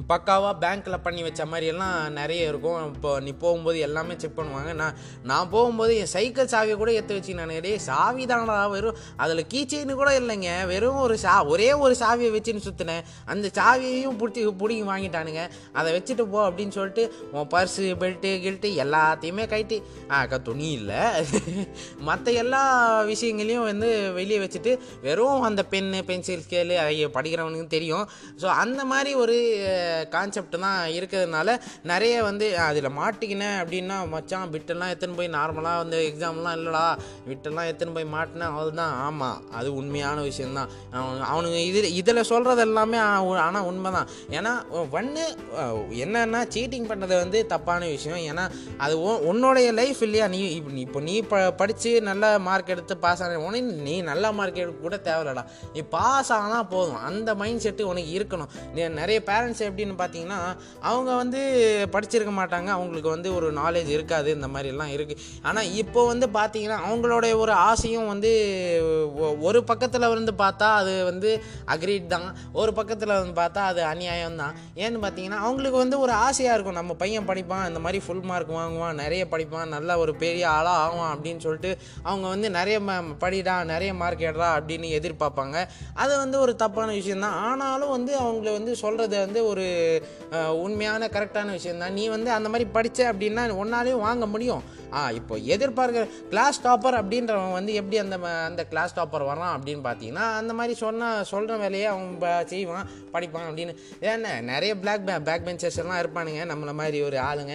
பக்காவாக 0.09 0.55
பேங்க்கில் 0.63 1.03
பண்ணி 1.05 1.23
வச்ச 1.27 1.43
மாதிரியெல்லாம் 1.53 1.97
நிறைய 2.19 2.51
இருக்கும். 2.51 2.83
இப்போ 2.91 3.11
நீ 3.25 3.31
போகும்போது 3.45 3.79
எல்லாமே 3.87 4.15
செக் 4.23 4.37
பண்ணுவாங்க. 4.37 4.73
நான் 4.81 4.99
நான் 5.31 5.51
போகும்போது 5.55 5.93
என் 6.03 6.11
சைக்கிள் 6.13 6.51
சாவியை 6.53 6.77
கூட 6.83 6.91
எடுத்து 6.97 7.17
வச்சு 7.17 7.33
நான் 7.39 7.55
இடையே 7.57 7.79
சாவி 7.87 8.25
தானடா 8.33 8.59
வெறும் 8.75 8.99
அதில் 9.23 9.43
கீச்சைன்னு 9.53 9.95
கூட 10.01 10.11
இல்லைங்க. 10.21 10.51
வெறும் 10.73 11.01
ஒரு 11.07 11.17
சா 11.25 11.33
ஒரே 11.55 11.69
ஒரு 11.87 11.97
சாவியை 12.03 12.31
வச்சுன்னு 12.37 12.65
சுற்றினேன் 12.67 13.03
அந்த 13.35 13.51
சாவியையும் 13.59 14.21
பிடிச்சி 14.21 14.45
பிடிங்கி 14.63 14.87
வாங்கிட்டானுங்க. 14.93 15.43
அதை 15.81 15.89
வச்சுட்டு 15.97 16.27
போ 16.35 16.41
அப்படின்னு 16.51 16.77
சொல்லிட்டு 16.79 17.05
உன் 17.35 17.51
பர்ஸு 17.55 17.89
பெல்ட்டு 18.05 18.33
கில்ட்டு 18.45 18.71
எல்லாத்தையுமே 18.85 19.47
கைட்டு 19.55 19.79
அக்கா 20.21 20.41
துணி 20.51 20.71
இல்லை. 20.79 21.03
மற்ற 22.11 22.31
எல்லா 22.45 22.63
விஷயங்களையும் 23.13 23.69
வந்து 23.71 23.91
வெளியே 24.21 24.41
வச்சுட்டு 24.45 24.75
வெறும் 25.09 25.49
அந்த 25.51 25.65
பென்னு 25.75 26.01
பென்சில் 26.13 26.47
ஸ்கேலு 26.47 26.79
படிக்கிறவனுக்கு 27.19 27.75
தெரியும். 27.77 28.07
ஸோ 28.41 28.49
அந்த 28.65 28.81
மாதிரி 28.95 29.13
ஒரு 29.25 29.37
கான்செப்ட் 30.11 30.59
தான் 30.61 30.89
இருக்கிறதுனால 30.91 31.59
நிறைய 31.83 32.23
வந்து 32.23 32.59
அதில் 32.59 32.91
மாட்டிக்கினேன் 32.91 33.59
அப்படின்னா 33.61 34.09
மச்சான் 34.09 34.51
விட்டெல்லாம் 34.51 34.89
எத்தனை 34.89 35.15
போய் 35.15 35.29
நார்மலாக 35.29 35.77
வந்து 35.77 35.99
எக்ஸாம்லாம் 36.09 36.57
இல்லைடா 36.57 36.85
விட்டெல்லாம் 37.29 37.67
எத்தனை 37.67 37.93
போய் 37.95 38.13
மாட்டினேன் 38.13 38.57
அதுதான் 38.57 38.95
ஆமாம் 38.99 39.51
அது 39.51 39.75
உண்மையான 39.75 40.21
விஷயந்தான் 40.21 40.71
அவனுங்க 41.33 41.61
இதில் 41.65 41.95
இதில் 41.95 42.23
சொல்கிறது 42.23 42.61
எல்லாமே 42.61 42.99
ஆனால் 42.99 43.63
உண்மை 43.63 43.93
தான் 43.93 44.09
ஏன்னா 44.31 44.53
ஒன்று 44.91 45.25
என்னன்னா 46.05 46.41
சீட்டிங் 46.55 46.89
பண்ணுறது 46.91 47.17
வந்து 47.23 47.47
தப்பான 47.47 47.87
விஷயம். 47.87 48.21
ஏன்னா 48.31 48.45
அது 48.79 48.99
உன்- 48.99 49.21
உன்னுடைய 49.21 49.73
லைஃப் 49.73 50.03
இல்லையா? 50.03 50.27
நீ 50.27 50.41
இப்போ 50.81 51.01
நீ 51.01 51.21
ப 51.21 51.51
படித்து 51.51 52.03
நல்ல 52.03 52.39
மார்க் 52.39 52.69
எடுத்து 52.69 52.97
பாஸ் 52.97 53.23
ஆன 53.23 53.39
உனக்கு 53.41 53.63
நீ 53.63 54.01
நல்ல 54.01 54.33
மார்க் 54.33 54.57
எடுக்க 54.57 54.81
கூட 54.81 54.97
தேவையில்லடா. 55.05 55.45
நீ 55.75 55.81
பாஸ் 55.81 56.33
ஆனால் 56.33 56.67
போதும். 56.67 56.97
அந்த 56.97 57.35
மைண்ட் 57.35 57.63
செட்டு 57.63 57.83
உனக்கு 57.83 58.13
இருக்கணும். 58.19 58.51
நிறைய 58.89 59.23
பேரண்ட்ஸ் 59.27 59.63
எப்படின்னு 59.71 59.95
பார்த்தீங்கன்னா 59.99 60.57
அவங்க 60.81 61.15
வந்து 61.15 61.41
படிச்சிருக்க 61.93 62.31
மாட்டாங்க. 62.31 62.67
அவங்களுக்கு 62.67 63.09
வந்து 63.09 63.35
ஒரு 63.35 63.53
நாலேஜ் 63.53 63.89
இருக்காது. 63.89 64.31
இந்த 64.31 64.47
மாதிரிலாம் 64.47 64.93
இருக்குது 64.93 65.17
ஆனால் 65.43 65.73
இப்போ 65.73 66.07
வந்து 66.07 66.27
பார்த்தீங்கன்னா 66.27 66.79
அவங்களுடைய 66.91 67.37
ஒரு 67.37 67.53
ஆசையும் 67.53 68.07
வந்து 68.07 68.33
ஒ- 69.17 69.37
ஒரு 69.41 69.65
பக்கத்தில் 69.65 70.09
வந்து 70.09 70.33
பார்த்தா 70.39 70.63
அது 70.63 71.05
வந்து 71.05 71.43
அக்ரீட் 71.67 72.07
தான். 72.07 72.37
ஒரு 72.53 72.73
பக்கத்தில் 72.73 73.09
வந்து 73.09 73.41
பார்த்தா 73.41 73.65
அது 73.65 73.85
அநியாயம் 73.85 74.37
தான். 74.37 74.55
ஏன்னு 74.77 74.99
பார்த்தீங்கன்னா 75.03 75.39
அவங்களுக்கு 75.45 75.79
வந்து 75.79 76.01
ஒரு 76.01 76.13
ஆசையாக 76.13 76.55
இருக்கும். 76.55 76.77
நம்ம 76.77 76.95
பையன் 76.95 77.27
படிப்பான் 77.27 77.69
இந்த 77.69 77.81
மாதிரி 77.81 78.05
ஃபுல் 78.07 78.21
மார்க் 78.21 78.51
வாங்குவான் 78.51 78.95
நிறைய 78.95 79.27
படிப்பான் 79.31 79.67
நல்ல 79.67 79.99
ஒரு 79.99 80.15
பெரிய 80.15 80.49
ஆளாக 80.49 80.77
ஆவான் 80.77 81.19
அப்படின்னு 81.19 81.39
சொல்லிட்டு 81.39 81.77
அவங்க 82.03 82.29
வந்து 82.29 82.51
நிறைய 82.51 82.81
ம- 82.81 83.15
படிடா 83.21 83.65
நிறைய 83.65 83.95
மார்க் 83.95 84.21
எடுறா 84.21 84.49
அப்படின்னு 84.51 84.89
எதிர்பார்ப்பாங்க. 84.99 85.67
அது 85.95 86.17
வந்து 86.17 86.41
ஒரு 86.41 86.57
தப்பான 86.57 86.93
விஷயம்தான். 86.93 87.33
ஆனாலும் 87.33 87.91
வந்து 87.91 88.19
அவங்கள 88.19 88.53
வந்து 88.53 88.77
சொல்கிறது 88.77 89.19
வந்து 89.19 89.47
ஒரு 89.47 89.60
ஒரு 89.61 90.61
உண்மையான 90.63 91.07
கரெக்டான 91.07 91.51
விஷயம்தான். 91.51 91.93
நீ 91.93 92.05
வந்து 92.09 92.31
அந்த 92.31 92.49
மாதிரி 92.49 92.69
படித்த 92.77 93.13
அப்படின்னா 93.13 93.43
ஒன்னாலையும் 93.63 94.05
வாங்க 94.09 94.27
முடியும். 94.27 94.63
ஆ 94.99 95.01
இப்போ 95.19 95.35
எதிர்பார்க்குற 95.55 96.05
கிளாஸ் 96.33 96.61
டாப்பர் 96.67 96.99
அப்படின்றவன் 97.01 97.57
வந்து 97.59 97.73
எப்படி 97.81 97.99
அந்த 98.05 98.17
அந்த 98.49 98.63
கிளாஸ் 98.73 98.97
டாப்பர் 98.99 99.29
வரான் 99.31 99.55
அப்படின்னு 99.57 99.83
பார்த்தீங்கன்னா 99.89 100.27
அந்த 100.41 100.53
மாதிரி 100.59 100.75
சொன்னால் 100.85 101.27
சொல்கிற 101.33 101.57
வேலையை 101.65 101.87
அவன் 101.93 102.47
செய்வான் 102.53 102.89
படிப்பான் 103.15 103.47
அப்படின்னு. 103.49 103.73
ஏன்னா 104.11 104.33
நிறைய 104.51 104.73
பிளாக் 104.83 105.07
பே 105.09 105.15
பேக் 105.29 105.47
பெஞ்சர்ஸ்லாம் 105.47 106.01
இருப்பானுங்க 106.03 106.43
நம்மளை 106.53 106.75
மாதிரி 106.81 106.99
ஒரு 107.09 107.19
ஆளுங்க. 107.29 107.55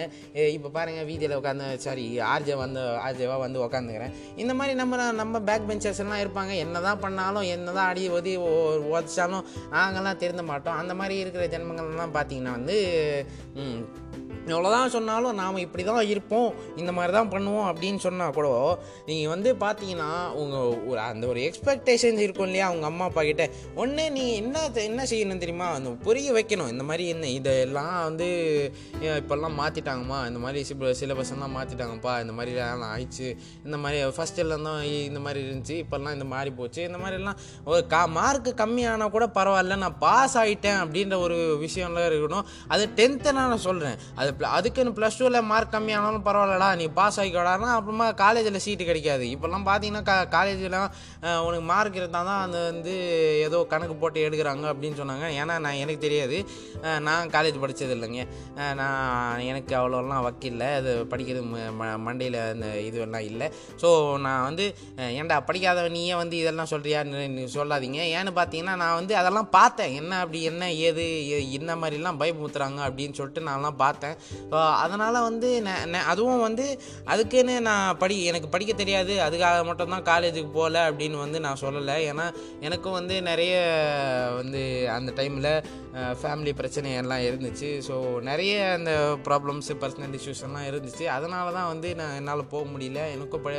இப்போ 0.56 0.68
பாருங்கள் 0.76 1.08
வீதியில் 1.10 1.36
உட்காந்து 1.40 1.66
சாரி 1.84 2.06
ஆர்ஜே 2.32 2.56
வந்து 2.64 2.82
ஆர்ஜேவாக 3.06 3.40
வந்து 3.44 3.58
உட்காந்துக்கிறேன் 3.66 4.14
இந்த 4.42 4.52
மாதிரி 4.58 4.74
நம்ம 4.82 5.12
நம்ம 5.22 5.40
பேக் 5.50 5.68
பெஞ்சர்ஸ்லாம் 5.70 6.22
இருப்பாங்க. 6.24 6.52
என்ன 6.64 6.80
தான் 6.88 7.02
பண்ணாலும் 7.04 7.48
என்ன 7.54 7.72
தான் 7.78 7.88
அடி 7.90 8.04
ஒதி 8.18 8.34
உதச்சாலும் 8.90 9.46
நாங்கள்லாம் 9.76 10.20
திருந்த 10.22 10.44
மாட்டோம். 10.50 10.78
அந்த 10.82 10.94
மாதிரி 11.00 11.16
இருக்கிற 11.22 11.44
ஜென்மங்கள்லாம் 11.54 12.16
பார்த்தீங்கன்னா 12.18 12.56
வந்து 12.58 12.76
எவ்வளோதான் 14.46 14.92
சொன்னாலும் 14.96 15.34
நாம் 15.34 15.56
இப்படி 15.56 15.84
தான் 15.84 16.08
இருப்போம் 16.12 16.54
இந்த 16.76 16.92
மாதிரி 16.92 17.12
தான் 17.12 17.30
பண்ணுவோம் 17.30 17.68
அப்படின்னு 17.70 17.96
சொன்னால் 17.96 18.32
கூட 18.32 18.48
நீங்கள் 19.06 19.32
வந்து 19.34 19.54
பார்த்தீங்கன்னா 19.54 20.10
உங்கள் 20.42 20.86
ஒரு 20.90 21.00
அந்த 21.00 21.26
ஒரு 21.26 21.40
எக்ஸ்பெக்டேஷன்ஸ் 21.40 22.20
இருக்கும் 22.26 22.46
இல்லையா? 22.46 22.66
அவங்க 22.66 22.86
அம்மா 22.86 23.04
அப்பா 23.04 23.22
கிட்ட 23.22 23.50
ஒன்று 23.74 24.10
நீ 24.10 24.24
என்ன 24.34 24.62
என்ன 24.84 25.04
செய்யணும் 25.10 25.42
தெரியுமா? 25.44 25.68
அந்த 25.68 25.90
புரிய 25.90 26.32
வைக்கணும். 26.32 26.68
இந்த 26.68 26.82
மாதிரி 26.82 27.08
என்ன 27.08 27.28
இதெல்லாம் 27.28 28.02
வந்து 28.04 28.28
இப்போல்லாம் 29.00 29.56
மாற்றிட்டாங்கம்மா 29.62 30.26
இந்த 30.26 30.38
மாதிரி 30.38 30.62
சிலபஸ் 30.68 31.02
சிலபஸ்லாம் 31.02 31.56
மாற்றிட்டாங்கப்பா 31.58 32.20
இந்த 32.20 32.32
மாதிரி 32.32 32.54
ஆயிடுச்சு. 32.60 33.28
இந்த 33.64 33.76
மாதிரி 33.76 34.04
ஃபஸ்ட் 34.18 34.42
எல்லாம் 34.44 34.62
தான் 34.62 34.82
இந்த 34.82 35.20
மாதிரி 35.20 35.40
இருந்துச்சு. 35.46 35.76
இப்போல்லாம் 35.84 36.12
இந்த 36.12 36.24
மாதிரி 36.24 36.50
போச்சு. 36.50 36.82
இந்த 36.82 36.98
மாதிரிலாம் 37.04 37.38
ஒரு 37.64 37.86
கா 37.86 38.02
மார்க்கு 38.06 38.54
கம்மியானால் 38.62 39.14
கூட 39.16 39.26
பரவாயில்ல. 39.26 39.76
நான் 39.76 39.98
பாஸ் 39.98 40.38
ஆகிட்டேன் 40.38 40.80
அப்படின்ற 40.84 41.18
ஒரு 41.26 41.38
விஷயம்லாம் 41.66 42.08
இருக்கணும். 42.10 42.46
அது 42.68 42.88
டென்த்தை 42.96 43.32
நான் 43.32 43.64
சொல்கிறேன் 43.68 43.98
அது 44.16 44.30
அதுக்குன்னு 44.48 44.90
ப்ளஸ் 44.90 45.18
டூவில் 45.18 45.42
மார்க் 45.42 45.72
கம்மியானாலும் 45.72 46.24
பரவாயில்லடா 46.24 46.68
நீ 46.76 46.86
பாஸ் 46.98 47.20
ஆகிக்கடானா 47.20 47.70
அப்புறமா 47.76 48.12
காலேஜில் 48.20 48.58
சீட்டு 48.58 48.84
கிடைக்காது. 48.84 49.24
இப்போல்லாம் 49.34 49.66
பார்த்தீங்கன்னா 49.66 50.02
கா 50.02 50.40
உனக்கு 51.46 51.64
மார்க் 51.64 51.94
இருந்தால் 51.94 52.24
தான் 52.24 52.40
அது 52.42 52.64
வந்து 52.70 52.92
ஏதோ 53.46 53.66
கணக்கு 53.68 53.94
போட்டு 53.94 54.28
எடுக்கிறாங்க 54.28 54.64
அப்படின்னு 54.72 54.98
சொன்னாங்க. 55.00 55.26
ஏன்னா 55.40 55.54
நான் 55.58 55.80
எனக்கு 55.82 56.00
தெரியாது. 56.00 56.38
நான் 57.00 57.28
காலேஜ் 57.28 57.60
படித்தது 57.60 57.94
இல்லைங்க. 57.96 58.22
நான் 58.74 59.38
எனக்கு 59.50 59.74
அவ்வளோலாம் 59.76 60.26
வக்கில்ல. 60.28 60.74
அது 60.74 61.06
படிக்கிறது 61.10 61.44
மண்டையில் 62.06 62.38
அந்த 62.50 62.66
இதுவெல்லாம் 62.88 63.26
இல்லை. 63.30 63.48
ஸோ 63.82 63.90
நான் 64.18 64.42
வந்து 64.42 64.66
ஏன்டா 65.20 65.38
படிக்காதவன் 65.50 65.90
நீயே 65.90 66.14
வந்து 66.14 66.36
இதெல்லாம் 66.36 66.70
சொல்கிறியா 66.70 67.02
சொல்லாதீங்க. 67.56 68.00
ஏன்னு 68.16 68.32
பார்த்தீங்கன்னா 68.40 68.76
நான் 68.76 68.94
வந்து 68.94 69.16
அதெல்லாம் 69.16 69.50
பார்த்தேன். 69.50 69.94
என்ன 69.94 70.18
அப்படி 70.20 70.42
என்ன 70.44 70.72
ஏது 70.86 71.04
எ- 71.36 71.46
என்ன 71.58 71.76
மாதிரிலாம் 71.76 72.20
பயமுத்துறாங்க 72.22 72.80
அப்படின்னு 72.88 73.12
சொல்லிட்டு 73.12 73.48
நான்லாம் 73.48 73.80
பார்த்தேன். 73.84 74.05
அதனால் 74.82 75.20
வந்து 75.20 75.62
ந- 75.62 76.04
அதுவும் 76.06 76.40
வந்து 76.40 76.66
அதுக்குன்னு 77.04 77.60
நான் 77.60 77.98
படி 77.98 78.24
எனக்கு 78.24 78.48
படிக்க 78.48 78.72
தெரியாது. 78.74 79.14
அதுக்காக 79.26 79.64
மட்டும்தான் 79.64 80.08
காலேஜுக்கு 80.12 80.52
போகல 80.52 80.90
அப்படின்னு 80.90 81.18
வந்து 81.18 81.40
நான் 81.40 81.62
சொல்லலை. 81.62 81.96
ஏன்னா 82.10 82.26
எனக்கும் 82.60 82.92
வந்து 82.92 83.22
நிறைய 83.22 83.54
வந்து 84.36 84.62
அந்த 84.90 85.10
டைமில் 85.16 85.50
ஃபேமிலி 86.22 86.54
பிரச்சனை 86.54 86.92
எல்லாம் 86.92 87.20
இருந்துச்சு. 87.20 87.68
ஸோ 87.88 87.94
நிறைய 88.20 88.72
அந்த 88.72 88.92
ப்ராப்ளம்ஸு 89.24 89.74
பர்சனல் 89.80 90.16
இஷ்யூஸ் 90.18 90.42
எல்லாம் 90.42 90.66
இருந்துச்சு. 90.66 91.04
அதனால 91.16 91.52
தான் 91.52 91.66
வந்து 91.66 91.94
நான் 91.94 92.14
என்னால் 92.14 92.44
போக 92.46 92.66
முடியல. 92.68 93.00
எனக்கும் 93.12 93.42
ப 93.42 93.50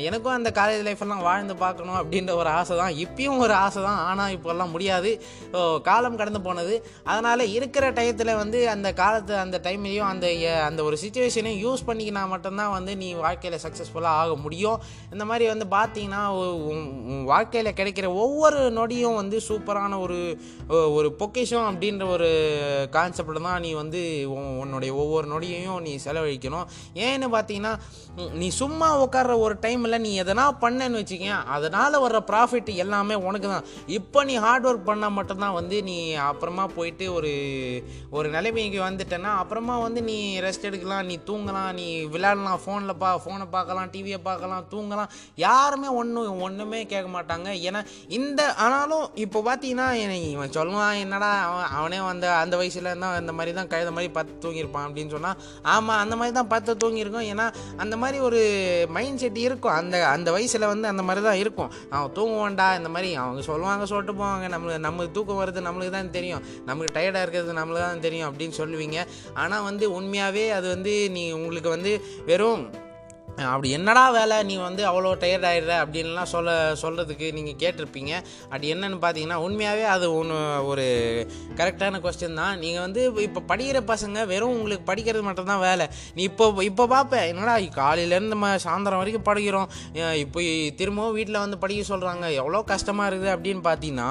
எனக்கும் 0.00 0.32
அந்த 0.32 0.50
காலேஜ் 0.54 0.86
லைஃப்லாம் 0.88 1.22
வாழ்ந்து 1.22 1.56
பார்க்கணும் 1.56 1.98
அப்படின்ற 2.00 2.32
ஒரு 2.34 2.48
ஆசை 2.58 2.76
தான். 2.76 2.96
இப்பயும் 2.96 3.38
ஒரு 3.38 3.54
ஆசை 3.64 3.82
தான். 3.82 3.98
ஆனால் 4.08 4.36
இப்போல்லாம் 4.36 4.70
முடியாது. 4.70 5.10
காலம் 5.82 6.16
கடந்து 6.16 6.40
போனது. 6.40 6.74
அதனால் 7.04 7.50
இருக்கிற 7.50 7.92
டயத்தில் 7.92 8.36
வந்து 8.36 8.60
அந்த 8.68 8.88
காலத்து 8.92 9.36
அந்த 9.36 9.60
டைம்லேயும் 9.66 10.08
அந்த 10.12 10.26
அந்த 10.68 10.80
ஒரு 10.88 10.96
சுச்சுவேஷனையும் 11.02 11.62
யூஸ் 11.64 11.86
பண்ணிக்கினா 11.88 12.22
மட்டும்தான் 12.32 12.72
வந்து 12.76 12.92
நீ 13.02 13.08
வாழ்க்கையில் 13.24 13.62
சக்ஸஸ்ஃபுல்லாக 13.64 14.20
ஆக 14.22 14.34
முடியும். 14.44 14.78
இந்த 15.14 15.24
மாதிரி 15.30 15.44
வந்து 15.52 15.66
பார்த்தீங்கன்னா 15.76 16.22
வாழ்க்கையில் 17.32 17.76
கிடைக்கிற 17.80 18.06
ஒவ்வொரு 18.24 18.60
நொடியும் 18.78 19.18
வந்து 19.20 19.36
சூப்பரான 19.48 19.98
ஒரு 20.06 20.18
ஒரு 20.98 21.08
பொக்கிஷம் 21.20 21.68
அப்படின்ற 21.70 22.04
ஒரு 22.16 22.30
கான்செப்டில் 22.96 23.46
தான் 23.48 23.62
நீ 23.66 23.70
வந்து 23.82 24.00
உன்னுடைய 24.62 24.92
ஒவ்வொரு 25.02 25.26
நொடியையும் 25.34 25.82
நீ 25.86 25.92
செலவழிக்கணும். 26.06 26.66
ஏன்னு 27.06 27.28
பார்த்தீங்கன்னா 27.36 27.74
நீ 28.40 28.48
சும்மா 28.60 28.88
உட்கார்ற 29.04 29.34
ஒரு 29.44 29.54
டைமில் 29.64 30.02
நீ 30.06 30.10
எதனா 30.22 30.44
பண்ணேன்னு 30.64 31.00
வச்சுக்கேன் 31.00 31.42
அதனால் 31.54 32.02
வர்ற 32.04 32.18
ப்ராஃபிட் 32.30 32.70
எல்லாமே 32.84 33.14
உனக்கு 33.28 33.48
தான். 33.54 33.66
இப்போ 33.98 34.18
நீ 34.28 34.34
ஹார்ட் 34.44 34.66
ஒர்க் 34.68 34.88
பண்ணால் 34.90 35.16
மட்டும்தான் 35.18 35.56
வந்து 35.60 35.76
நீ 35.88 35.96
அப்புறமா 36.30 36.64
போயிட்டு 36.76 37.06
ஒரு 37.16 37.32
ஒரு 38.16 38.28
நிலைமைக்கு 38.36 38.80
வந்துட்டேன்னா 38.88 39.32
அப்புறம் 39.42 39.52
அப்புறமா 39.54 39.74
வந்து 39.82 40.00
நீ 40.08 40.16
ரெஸ்ட் 40.44 40.64
எடுக்கலாம் 40.68 41.04
நீ 41.08 41.16
தூங்கலாம் 41.26 41.68
நீ 41.78 41.84
விளையாடலாம் 42.14 42.60
ஃபோனில் 42.62 42.92
பா 43.02 43.10
ஃபோனை 43.24 43.44
பார்க்கலாம் 43.52 43.90
டிவியை 43.92 44.18
பார்க்கலாம் 44.24 44.64
தூங்கலாம். 44.72 45.10
யாருமே 45.42 45.88
ஒன்றும் 46.00 46.40
ஒன்றுமே 46.46 46.80
கேட்க 46.92 47.08
மாட்டாங்க. 47.16 47.48
ஏன்னா 47.68 47.80
இந்த 48.18 48.40
ஆனாலும் 48.64 49.04
இப்போ 49.24 49.40
பார்த்தீங்கன்னா 49.48 49.86
என்னை 50.04 50.16
இவன் 50.30 50.54
சொல்லுவான் 50.56 50.98
என்னடா 51.02 51.28
அவன் 51.50 51.68
அவனே 51.80 52.00
வந்து 52.08 52.26
அந்த 52.40 52.56
வயசில் 52.60 52.88
தான் 53.04 53.14
இந்த 53.20 53.34
மாதிரி 53.40 53.52
தான் 53.58 53.70
கழுத 53.74 53.92
மாதிரி 53.98 54.10
பார்த்து 54.16 54.40
தூங்கியிருப்பான் 54.46 54.88
அப்படின்னு 54.88 55.14
சொன்னால் 55.16 55.38
ஆமாம் 55.74 56.02
அந்த 56.06 56.18
மாதிரி 56.22 56.36
தான் 56.38 56.50
பார்த்து 56.54 56.76
தூங்கியிருக்கோம். 56.84 57.28
ஏன்னா 57.34 57.46
அந்த 57.84 57.94
மாதிரி 58.02 58.18
ஒரு 58.30 58.42
மைண்ட் 58.98 59.22
செட் 59.24 59.40
இருக்கும். 59.46 59.76
அந்த 59.78 60.02
அந்த 60.16 60.28
வயசில் 60.38 60.68
வந்து 60.72 60.90
அந்த 60.94 61.04
மாதிரி 61.10 61.24
தான் 61.28 61.40
இருக்கும். 61.44 61.70
அவன் 61.94 62.12
தூங்குவான்டா 62.18 62.68
இந்த 62.80 62.92
மாதிரி 62.96 63.12
அவங்க 63.26 63.46
சொல்லுவாங்க 63.50 63.90
சொல்லிட்டு 63.92 64.16
போவாங்க. 64.24 64.50
நம்மளுக்கு 64.56 64.84
நம்மளுக்கு 64.88 65.16
தூக்கம் 65.20 65.40
வருது 65.44 65.66
நம்மளுக்கு 65.68 65.96
தான் 65.98 66.12
தெரியும். 66.18 66.44
நமக்கு 66.72 66.92
டயர்டாக 66.98 67.24
இருக்கிறது 67.26 67.58
நம்மளுக்கு 67.62 67.86
தான் 67.88 68.04
தெரியும் 68.08 68.28
அப்படின்னு 68.32 68.60
சொல்லுவீங்க. 68.62 69.00
ஆனால் 69.44 69.68
வந்து 69.70 69.84
உண்மையாகவே 69.98 70.46
அது 70.60 70.66
வந்து 70.76 70.94
நீ 71.18 71.26
உங்களுக்கு 71.40 71.70
வந்து 71.76 71.92
வெறும் 72.30 72.64
அப்படி 73.52 73.68
என்னடா 73.76 74.02
வேலை 74.16 74.36
நீ 74.48 74.54
வந்து 74.64 74.82
அவ்வளோ 74.88 75.12
டயர்ட் 75.22 75.46
ஆகிடுற 75.48 75.72
அப்படின்லாம் 75.84 76.28
சொல்ல 76.32 76.50
சொல்கிறதுக்கு 76.82 77.26
நீங்கள் 77.36 77.56
கேட்டிருப்பீங்க. 77.62 78.12
அப்படி 78.50 78.66
என்னென்னு 78.74 78.98
பார்த்தீங்கன்னா 79.04 79.38
உண்மையாகவே 79.46 79.84
அது 79.94 80.06
ஒன்று 80.18 80.36
ஒரு 80.70 80.84
கரெக்டான 81.60 82.00
கொஸ்டின் 82.04 82.38
தான். 82.40 82.54
நீங்கள் 82.64 82.84
வந்து 82.86 83.00
இப்போ 83.26 83.40
படிக்கிற 83.50 83.80
பசங்க 83.90 84.26
வெறும் 84.32 84.54
உங்களுக்கு 84.58 84.84
படிக்கிறது 84.90 85.24
மட்டும்தான் 85.28 85.64
வேலை. 85.66 85.86
நீ 86.18 86.22
இப்போ 86.30 86.46
இப்போ 86.70 86.86
பார்ப்பேன் 86.94 87.26
என்னடா 87.32 87.56
காலையிலேருந்து 87.80 88.34
நம்ம 88.36 88.52
சாயந்தரம் 88.66 89.02
வரைக்கும் 89.02 89.26
படிக்கிறோம். 89.30 89.68
இப்போ 90.24 90.44
திரும்பவும் 90.82 91.16
வீட்டில் 91.18 91.42
வந்து 91.44 91.58
படிக்க 91.64 91.90
சொல்கிறாங்க 91.92 92.30
எவ்வளோ 92.42 92.62
கஷ்டமாக 92.72 93.10
இருக்குது 93.12 93.34
அப்படின்னு 93.36 93.64
பார்த்தீங்கன்னா 93.70 94.10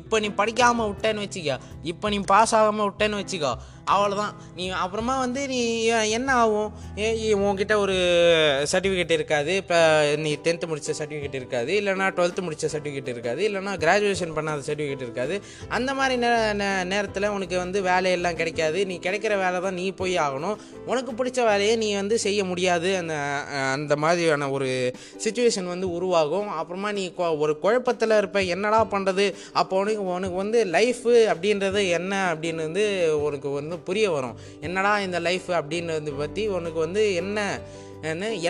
இப்போ 0.00 0.18
நீ 0.24 0.30
படிக்காமல் 0.40 0.90
விட்டேன்னு 0.92 1.26
வச்சுக்க 1.26 1.60
இப்போ 1.92 2.08
நீ 2.14 2.20
பாஸ் 2.34 2.56
ஆகாமல் 2.60 2.88
விட்டேன்னு 2.90 3.22
வச்சுக்கோ. 3.22 3.54
அவ்வளோதான் 3.90 4.34
நீ 4.56 4.68
அப்புறமா 4.68 5.18
வந்து 5.18 5.48
நீ 5.48 5.84
என்ன 5.84 6.32
ஆகும்? 6.32 6.72
ஏ 6.98 7.32
உன்கிட்ட 7.32 7.76
ஒரு 7.76 7.92
சர்டிஃபிகேட் 8.72 9.10
இருக்காது. 9.10 9.56
இப்போ 9.56 10.08
நீ 10.16 10.34
டென்த்து 10.34 10.76
முடிச்ச 10.76 10.94
சர்டிஃபிகேட் 10.98 11.34
இருக்காது. 11.34 11.80
இல்லைனா 11.80 12.10
டுவெல்த்து 12.10 12.40
முடித்த 12.40 12.68
சர்டிஃபிகேட் 12.72 13.08
இருக்காது. 13.08 13.48
இல்லைனா 13.48 13.72
கிராஜுவேஷன் 13.78 14.32
பண்ணாத 14.36 14.62
சர்டிஃபிகேட் 14.66 15.02
இருக்காது. 15.02 15.42
அந்த 15.68 15.94
மாதிரி 15.94 16.16
நே 16.16 16.26
நே- 16.26 16.84
நேரத்தில் 16.84 17.28
உனக்கு 17.28 17.56
வந்து 17.58 17.82
வேலையெல்லாம் 17.82 18.36
கிடைக்காது. 18.36 18.86
நீ 18.86 18.98
கிடைக்கிற 18.98 19.38
வேலை 19.38 19.60
தான் 19.60 19.74
நீ 19.74 19.90
போய் 19.90 20.16
ஆகணும். 20.16 20.56
உனக்கு 20.86 21.12
பிடிச்ச 21.12 21.44
வேலையை 21.46 21.76
நீ 21.76 21.94
வந்து 21.94 22.18
செய்ய 22.18 22.44
முடியாது. 22.44 22.96
அந்த 22.96 23.14
அந்த 23.72 23.96
மாதிரியான 23.96 24.50
ஒரு 24.50 24.92
சுச்சுவேஷன் 25.24 25.64
வந்து 25.64 25.92
உருவாகும். 25.92 26.48
அப்புறமா 26.48 26.92
நீ 26.92 27.14
ஒரு 27.14 27.58
குழப்பத்தில் 27.58 28.10
இருப்ப. 28.10 28.42
என்னடா 28.42 28.84
பண்ணுறது 28.84 29.34
அப்போ 29.52 29.76
உனக்கு 29.76 30.04
உனக்கு 30.04 30.36
வந்து 30.36 30.64
லைஃபு 30.64 31.36
அப்படின்றது 31.36 31.90
என்ன 31.90 32.34
அப்படின்னு 32.34 32.54
வந்து 32.54 33.16
உனக்கு 33.22 33.48
வந்து 33.48 33.70
புரிய 33.78 34.10
வரும். 34.10 34.36
என்னடா 34.60 35.00
இந்த 35.00 35.18
லைஃப் 35.18 35.48
அப்படின்றது 35.48 36.18
பற்றி 36.18 36.48
உனக்கு 36.48 36.78
வந்து 36.78 37.14
என்ன 37.14 37.60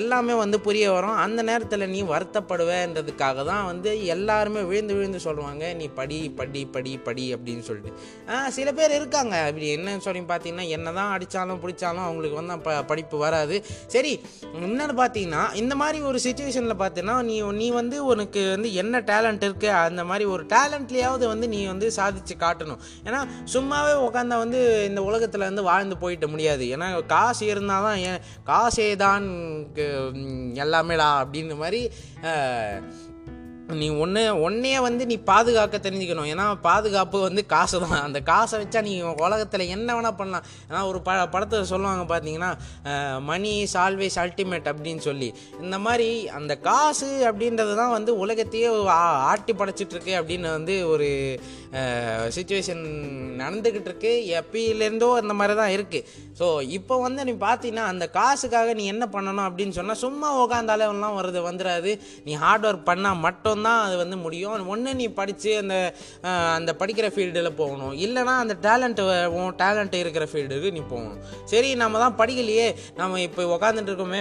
எல்லாமே 0.01 0.35
வந்து 0.43 0.59
புரிய 0.67 0.85
வரும். 0.95 1.17
அந்த 1.25 1.41
நேரத்தில் 1.49 1.91
நீ 1.95 2.01
வருத்தப்படுவேன்றதுக்காக 2.13 3.45
தான் 3.51 3.65
வந்து 3.71 3.91
எல்லாருமே 4.15 4.61
விழுந்து 4.71 4.95
விழுந்து 4.99 5.19
சொல்லுவாங்க 5.27 5.65
நீ 5.81 5.87
படி 5.99 6.19
படி 6.39 6.63
படி 6.75 6.93
படி 7.07 7.25
அப்படின்னு 7.37 7.65
சொல்லிட்டு. 7.69 7.93
சில 8.57 8.69
பேர் 8.79 8.97
இருக்காங்க. 8.99 9.35
அப்படி 9.49 9.67
என்னன்னு 9.77 10.05
சொல்லி 10.07 10.23
பார்த்தீங்கன்னா 10.31 10.67
என்ன 10.77 10.93
தான் 10.99 11.13
அடித்தாலும் 11.17 11.61
பிடிச்சாலும் 11.65 12.05
அவங்களுக்கு 12.07 12.39
வந்து 12.41 12.57
ப 12.67 12.77
படிப்பு 12.93 13.19
வராது. 13.25 13.59
சரி 13.95 14.13
இன்னொன்று 14.63 14.97
பார்த்தீங்கன்னா 15.03 15.43
இந்த 15.63 15.75
மாதிரி 15.83 16.01
ஒரு 16.11 16.21
சுச்சுவேஷனில் 16.27 16.81
பார்த்தீங்கன்னா 16.85 17.17
நீ 17.29 17.37
நீ 17.61 17.69
வந்து 17.81 17.99
உனக்கு 18.13 18.43
வந்து 18.55 18.71
என்ன 18.85 19.03
டேலண்ட் 19.13 19.47
இருக்குது 19.49 19.77
அந்த 19.89 20.05
மாதிரி 20.13 20.25
ஒரு 20.35 20.45
டேலண்ட்லேயாவது 20.55 21.27
வந்து 21.33 21.49
நீ 21.55 21.61
வந்து 21.73 21.89
சாதிச்சு 21.99 22.37
காட்டணும். 22.45 22.83
ஏன்னா 23.09 23.23
சும்மாவே 23.57 23.95
உட்காந்தா 24.07 24.39
வந்து 24.45 24.63
இந்த 24.89 25.03
உலகத்தில் 25.11 25.49
வந்து 25.51 25.69
வாழ்ந்து 25.71 25.97
போயிட 26.05 26.27
முடியாது. 26.35 26.65
ஏன்னா 26.77 26.89
காசு 27.15 27.45
இருந்தால் 27.53 27.87
தான் 27.89 28.01
ஏன் 28.11 28.21
காசே 28.53 28.91
தான் 29.05 29.29
எல்லாமேடா 30.55 31.09
அப்படின்ற 31.23 31.57
மாதிரி 31.57 31.81
நீ 33.81 33.87
ஒன்று 34.05 34.23
ஒன்றையே 34.47 34.79
வந்து 34.87 35.03
நீ 35.11 35.17
பாதுகாக்க 35.29 35.77
தெரிஞ்சுக்கணும். 35.85 36.29
ஏன்னா 36.33 36.45
பாதுகாப்பு 36.67 37.19
வந்து 37.27 37.43
காசு 37.53 37.77
தான் 37.85 38.05
அந்த 38.07 38.19
காசை 38.31 38.59
வச்சா 38.63 38.81
நீ 38.89 38.93
உலகத்தில் 39.27 39.65
என்ன 39.75 39.89
வேணால் 39.97 40.17
பண்ணலாம். 40.21 40.47
ஏன்னா 40.69 40.81
ஒரு 40.91 40.99
ப 41.07 41.13
படத்தை 41.35 41.61
சொல்லுவாங்க 41.73 42.05
பார்த்தீங்கன்னா 42.13 42.51
மணி 43.31 43.53
இஸ் 43.65 43.77
ஆல்வேஸ் 43.85 44.19
அல்டிமேட் 44.25 44.71
அப்படின்னு 44.73 45.03
சொல்லி. 45.09 45.29
இந்த 45.65 45.79
மாதிரி 45.87 46.09
அந்த 46.39 46.57
காசு 46.69 47.11
அப்படின்றது 47.31 47.75
தான் 47.81 47.95
வந்து 47.97 48.15
உலகத்தையே 48.25 48.71
ஆட்டி 49.31 49.55
படைச்சிட்ருக்கு 49.61 50.15
அப்படின்னு 50.21 50.51
வந்து 50.59 50.77
ஒரு 50.93 51.09
சுச்சுவேஷன் 52.37 52.83
நடந்துக்கிட்டு 53.43 53.91
இருக்கு 53.91 54.13
எப்பயிலேருந்தோ 54.41 55.09
அந்த 55.23 55.35
மாதிரி 55.39 55.55
தான் 55.61 55.75
இருக்குது 55.77 56.07
ஸோ 56.41 56.47
இப்போ 56.79 56.95
வந்து 57.07 57.21
நீ 57.29 57.33
பார்த்தீங்கன்னா 57.47 57.87
அந்த 57.93 58.05
காசுக்காக 58.19 58.75
நீ 58.79 58.85
என்ன 58.95 59.05
பண்ணணும் 59.15 59.47
அப்படின்னு 59.49 59.77
சொன்னால் 59.79 60.03
சும்மா 60.05 60.29
உட்காந்தாலாம் 60.43 61.19
வருது 61.21 61.41
வந்துடாது 61.49 61.93
நீ 62.27 62.35
ஹார்ட் 62.45 62.67
ஒர்க் 62.69 62.89
பண்ணால் 62.91 63.23
மட்டும் 63.27 63.52
மட்டும்தான் 63.53 63.83
அது 63.87 63.97
வந்து 64.03 64.17
முடியும். 64.25 64.69
ஒன்று 64.73 64.91
நீ 65.01 65.07
படித்து 65.19 65.51
அந்த 65.63 65.77
அந்த 66.59 66.71
படிக்கிற 66.81 67.07
ஃபீல்டில் 67.15 67.51
போகணும். 67.61 67.95
இல்லைனா 68.05 68.35
அந்த 68.43 68.55
டேலண்ட்டு 68.67 69.05
உன் 69.37 69.57
டேலண்ட் 69.63 69.97
இருக்கிற 70.03 70.25
ஃபீல்டுக்கு 70.33 70.69
நீ 70.77 70.83
போகணும். 70.93 71.19
சரி 71.53 71.71
நம்ம 71.83 71.99
தான் 72.05 72.17
படிக்கலையே. 72.21 72.69
நம்ம 73.01 73.21
இப்போ 73.27 73.43
உட்காந்துட்டு 73.57 73.91
இருக்கோமே 73.93 74.21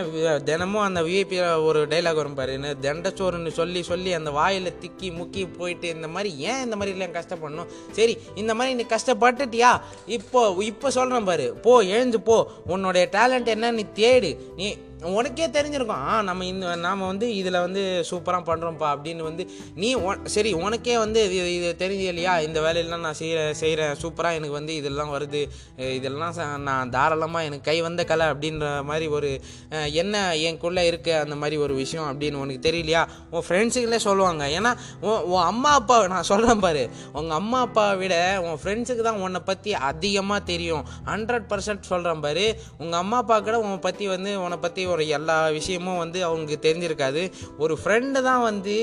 தினமும் 0.49 0.85
அந்த 0.87 1.01
விஐபி 1.07 1.37
ஒரு 1.69 1.81
டைலாக் 1.93 2.19
வரும் 2.21 2.37
பாருன்னு 2.39 2.71
தண்டச்சோறுன்னு 2.85 3.53
சொல்லி 3.59 3.81
சொல்லி 3.91 4.13
அந்த 4.19 4.31
வாயில் 4.39 4.77
திக்கி 4.83 5.09
முக்கி 5.19 5.43
போயிட்டு 5.59 5.87
இந்த 5.95 6.09
மாதிரி 6.15 6.31
ஏன் 6.51 6.63
இந்த 6.65 6.75
மாதிரிலாம் 6.79 7.17
கஷ்டப்படணும்? 7.19 7.71
சரி 7.97 8.15
இந்த 8.43 8.51
மாதிரி 8.59 8.75
நீ 8.79 8.85
கஷ்டப்பட்டுட்டியா? 8.95 9.73
இப்போ 10.17 10.41
இப்போ 10.71 10.87
சொல்கிறேன் 10.99 11.29
பாரு. 11.31 11.47
போ 11.65 11.73
எழுந்து 11.95 12.21
போ. 12.29 12.37
உன்னுடைய 12.73 13.05
டேலண்ட் 13.17 13.53
என்ன 13.55 13.71
நீ 13.79 13.85
தேடு. 14.01 14.31
நீ 14.59 14.67
உனக்கே 15.01 15.47
தெரிஞ்சிருக்கும். 15.47 15.89
ஆ 15.89 16.21
நம்ம 16.21 16.45
இந்த 16.45 16.75
நாம் 16.75 17.05
வந்து 17.05 17.35
இதில் 17.35 17.59
வந்து 17.59 18.05
சூப்பராக 18.11 18.45
பண்ணுறோம்ப்பா 18.45 18.95
அப்படின்னு 18.95 19.23
வந்து 19.23 19.49
நீ 19.75 19.95
உன்- 19.95 20.25
சரி 20.25 20.53
உனக்கே 20.53 20.97
வந்து 20.97 21.25
இது 21.25 21.55
இது 21.55 21.75
தெரிஞ்சு 21.77 22.07
இல்லையா? 22.07 22.39
இந்த 22.39 22.61
வேலையெல்லாம் 22.61 22.99
நான் 22.99 23.13
செய்கிற 23.13 23.53
செய்கிறேன் 23.53 23.95
சூப்பராக 24.01 24.33
எனக்கு 24.33 24.49
வந்து 24.49 24.75
இதெல்லாம் 24.75 25.13
வருது. 25.13 25.49
இதெல்லாம் 25.77 26.61
நான் 26.61 26.89
தாராளமாக 26.89 27.45
எனக்கு 27.45 27.71
கை 27.71 27.81
வந்த 27.81 28.03
கலை 28.03 28.27
அப்படின்ற 28.27 28.83
மாதிரி 28.83 29.07
ஒரு 29.07 29.41
என்ன 29.91 30.33
எனக்குள்ளே 30.35 30.85
இருக்க 30.85 31.19
அந்த 31.19 31.35
மாதிரி 31.35 31.57
ஒரு 31.57 31.73
விஷயம் 31.73 32.19
அப்படின்னு 32.19 32.33
உனக்கு 32.33 32.71
தெரியலையா? 32.71 33.07
உன் 33.31 33.43
ஃப்ரெண்ட்ஸுங்களே 33.47 33.95
சொல்லுவாங்க. 33.95 34.47
ஏன்னா 34.47 34.77
உன் 35.01 35.21
உன் 35.21 35.41
அம்மா 35.41 35.73
அப்பா 35.73 36.07
நான் 36.07 36.23
சொல்கிறேன் 36.23 36.59
பாரு. 36.59 36.89
உங்கள் 37.13 37.37
அம்மா 37.37 37.59
அப்பாவை 37.59 37.97
விட 37.97 38.41
உன் 38.41 38.59
ஃப்ரெண்ட்ஸுக்கு 38.63 39.01
தான் 39.01 39.19
உன்னை 39.19 39.41
பற்றி 39.45 39.73
அதிகமாக 39.73 40.43
தெரியும். 40.43 40.85
ஹண்ட்ரட் 41.05 41.47
பர்சன்ட் 41.49 41.81
சொல்கிறேன் 41.81 42.19
பாரு. 42.19 42.59
உங்கள் 42.77 42.99
அம்மா 42.99 43.17
அப்பா 43.17 43.39
கூட 43.39 43.59
உன்னை 43.59 43.77
பற்றி 43.77 44.07
வந்து 44.07 44.41
உன்னை 44.41 44.57
பற்றி 44.57 44.89
ஒரு 44.91 45.07
எல்லா 45.09 45.47
விஷயமும் 45.49 45.97
வந்து 45.97 46.23
அவங்களுக்கு 46.23 46.67
தெரிஞ்சிருக்காது. 46.67 47.23
ஒரு 47.57 47.77
ஃப்ரெண்டு 47.83 48.21
தான் 48.21 48.41
வந்து 48.41 48.75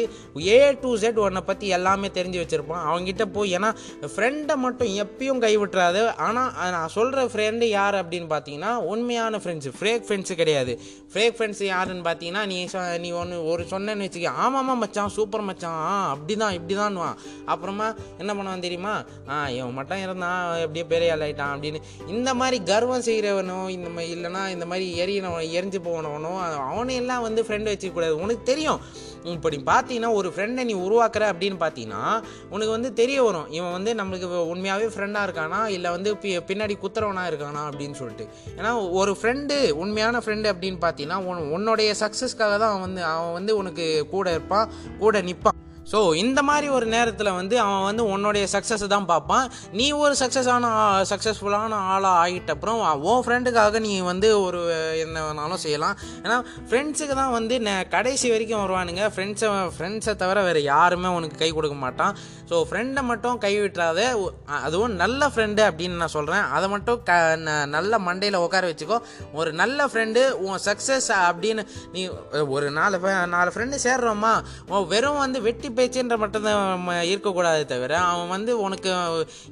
ஏ 0.47 0.73
டு 0.81 0.97
ஜெட் 0.97 1.19
உன்னை 1.19 1.41
பற்றி 1.41 1.69
எல்லாமே 1.69 2.09
தெரிஞ்சு 2.09 2.41
வச்சுருப்பான். 2.43 2.85
அவங்ககிட்ட 2.89 3.25
போய் 3.33 3.57
ஏன்னா 3.57 3.71
ஃப்ரெண்டை 4.15 4.55
மட்டும் 4.57 4.89
எப்பயும் 4.99 5.43
கைவிட்டுறாது. 5.45 6.03
ஆனால் 6.19 6.53
நான் 6.71 6.89
சொல்கிற 6.89 7.25
ஃப்ரெண்டு 7.25 7.65
யார் 7.71 7.95
அப்படின்னு 7.95 8.29
பார்த்தீங்கன்னா 8.29 8.75
உண்மையான 8.89 9.37
ஃப்ரெண்ட்ஸு 9.39 9.73
ஃப்ரேக் 9.81 10.05
ஃப்ரெண்ட்ஸு 10.09 10.33
கிடையாது. 10.35 10.73
ஃப்ரேக் 11.13 11.37
ஃப்ரெண்ட்ஸு 11.39 11.65
யாருன்னு 11.65 12.03
பார்த்தீங்கன்னா 12.03 12.47
நீ 12.47 12.65
சொ- 12.65 12.99
நீ 12.99 13.11
ஒன்று 13.13 13.47
ஒரு 13.47 13.63
சொன்னேன்னு 13.71 14.07
வச்சுக்க 14.07 14.33
ஆமாம்மா 14.43 14.77
மச்சான் 14.77 15.09
சூப்பர் 15.09 15.41
மச்சான் 15.41 15.79
ஆ 15.87 16.09
அப்படி 16.09 16.37
தான் 16.37 16.53
இப்படி 16.53 16.75
தான்வான் 16.79 17.17
அப்புறமா 17.47 17.87
என்ன 18.19 18.35
பண்ணுவான் 18.35 18.59
தெரியுமா? 18.59 18.95
ஆ 19.29 19.49
இவன் 19.49 19.73
மட்டும் 19.73 20.03
இருந்தான் 20.03 20.37
எப்படியோ 20.57 20.85
பெரிய 20.87 21.17
ஆளாயிட்டான் 21.17 21.53
அப்படின்னு. 21.55 21.81
இந்த 22.09 22.35
மாதிரி 22.35 22.65
கர்வம் 22.65 23.03
செய்கிறவனோ 23.03 23.69
இந்த 23.69 23.89
மாதிரி 23.89 24.15
இல்லைன்னா 24.15 24.49
இந்த 24.49 24.67
மாதிரி 24.67 24.87
எரியனவன் 24.99 25.49
எரிஞ்சு 25.51 25.79
போனவனோ 25.99 26.33
அவனையெல்லாம் 26.75 27.21
வந்து 27.21 27.43
ஃப்ரெண்டு 27.43 27.75
வச்சுக்கூடாது 27.75 28.11
உனக்கு 28.11 28.43
தெரியும். 28.43 28.81
இப்போ 29.25 29.49
நீ 29.49 29.57
பார்த்தீங்கன்னா 29.57 30.13
ஒரு 30.13 30.29
ஃப்ரெண்டை 30.29 30.65
நீ 30.65 30.75
உருவாக்குற 30.75 31.33
அப்படின்னு 31.33 31.57
பார்த்தீங்கன்னா 31.61 32.23
உனக்கு 32.51 32.71
வந்து 32.71 32.93
தெரிய 32.93 33.23
வரும். 33.23 33.53
இவன் 33.53 33.73
வந்து 33.73 33.95
நம்மளுக்கு 33.95 34.25
உண்மையாகவே 34.25 34.95
ஃப்ரெண்டாக 34.95 35.29
இருக்கானா 35.29 35.67
இல்லை 35.67 35.91
வந்து 35.91 36.15
பி- 36.15 36.41
பின்னாடி 36.47 36.75
குத்துறவனா 36.83 37.31
இருக்கானா 37.31 37.71
அப்படின்னு 37.71 37.93
சொல்லிட்டு. 37.93 38.29
ஏன்னா 38.57 38.91
ஒரு 38.91 39.17
ஃப்ரெண்டு 39.23 39.71
உண்மையான 39.71 40.19
ஃப்ரெண்டு 40.19 40.53
அப்படின்னு 40.53 40.77
பார்த்தீங்கன்னா 40.81 41.15
உன் 41.15 41.51
உன்னுடைய 41.51 41.95
சக்ஸஸ்க்காக 42.01 42.37
தான் 42.37 42.61
அவன் 42.61 42.81
வந்து 42.81 43.05
அவன் 43.05 43.33
வந்து 43.33 43.57
உனக்கு 43.57 44.07
கூட 44.11 44.31
இருப்பான் 44.31 44.71
கூட 44.99 45.23
நிற்பான் 45.23 45.67
ஸோ 45.93 46.15
இந்த 46.15 46.43
மாதிரி 46.43 46.69
ஒரு 46.69 46.87
நேரத்தில் 46.87 47.33
வந்து 47.33 47.61
அவன் 47.61 47.83
வந்து 47.83 48.05
உன்னுடைய 48.05 48.47
சக்ஸஸை 48.53 48.87
தான் 48.87 49.07
பார்ப்பான். 49.07 49.51
நீ 49.73 49.91
ஒரு 49.91 50.15
சக்ஸஸான 50.19 50.65
சக்ஸஸ்ஃபுல்லான 51.11 51.71
ஆளாக 51.71 52.29
ஆகிட்ட 52.29 52.51
அப்புறம் 52.51 53.03
உன் 53.03 53.25
ஃப்ரெண்டுக்காக 53.25 53.81
நீ 53.81 54.01
வந்து 54.01 54.43
ஒரு 54.43 54.61
என்ன 54.99 55.33
வேணாலும் 55.33 55.55
செய்யலாம். 55.55 55.99
ஏன்னா 56.23 56.43
ஃப்ரெண்ட்ஸுக்கு 56.69 57.15
தான் 57.15 57.31
வந்து 57.31 57.59
நெ- 57.59 57.89
கடைசி 57.89 58.31
வரைக்கும் 58.31 58.61
வருவானுங்க. 58.61 59.11
ஃப்ரெண்ட்ஸை 59.17 59.71
ஃப்ரெண்ட்ஸை 59.79 60.17
தவிர 60.17 60.43
வேறு 60.43 60.63
யாருமே 60.63 61.09
உனக்கு 61.09 61.37
கை 61.37 61.51
கொடுக்க 61.51 61.77
மாட்டான். 61.77 62.17
ஸோ 62.49 62.65
ஃப்ரெண்டை 62.71 63.03
மட்டும் 63.03 63.39
கை 63.39 63.61
விட்டுறாத. 63.61 64.31
அதுவும் 64.63 64.93
நல்ல 64.93 65.27
ஃப்ரெண்டு 65.27 65.71
அப்படின்னு 65.71 65.97
நான் 65.97 66.09
சொல்கிறேன் 66.09 66.41
அதை 66.41 66.69
மட்டும் 66.69 67.03
க 67.03 67.13
ந- 67.37 67.67
நல்ல 67.67 67.99
மண்டையில் 67.99 68.37
உட்கார 68.37 68.71
வச்சுக்கோ. 68.71 68.99
ஒரு 69.33 69.53
நல்ல 69.53 69.87
ஃப்ரெண்டு 69.87 70.31
உன் 70.31 70.59
சக்ஸஸ் 70.65 71.09
அப்படின்னு 71.09 71.67
நீ 71.93 72.09
ஒரு 72.49 72.71
நாலு 72.71 73.27
நாலு 73.27 73.53
ஃப்ரெண்டு 73.55 73.79
சேர்றோமா? 73.83 74.45
உன் 74.69 74.87
வெறும் 74.87 75.19
வந்து 75.19 75.43
வெட்டி 75.43 75.77
பேச்சுன்ற 75.79 76.19
மட்டும்தான் 76.19 77.03
இருக்கக்கூடாது 77.05 77.67
தவிர 77.67 77.99
அவன் 77.99 78.29
வந்து 78.29 78.61
உனக்கு 78.61 78.93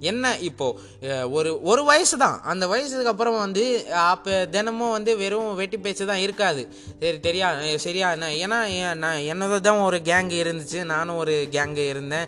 என்ன 0.01 0.39
இப்போது 0.39 1.31
ஒரு 1.31 1.63
ஒரு 1.63 1.85
வயசு 1.85 2.19
தான் 2.19 2.41
அந்த 2.43 2.69
வயசுக்கு 2.69 3.09
அப்புறம் 3.09 3.39
வந்து 3.39 3.65
அப்போ 3.95 4.47
தினமும் 4.47 4.91
வந்து 4.91 5.17
வெறும் 5.17 5.55
வெட்டி 5.55 5.79
பேச்சு 5.79 6.07
தான் 6.07 6.17
இருக்காது. 6.17 6.63
சரி 7.01 7.19
தெரியா 7.19 7.77
சரியா 7.77 8.13
என்ன 8.13 8.31
ஏன்னா 8.45 8.95
நான் 8.95 9.19
என்னது 9.19 9.61
தான் 9.61 9.79
ஒரு 9.79 9.97
கேங் 10.05 10.31
இருந்துச்சு 10.41 10.85
நானும் 10.85 11.17
ஒரு 11.17 11.49
கேங்கு 11.51 11.89
இருந்தேன். 11.89 12.27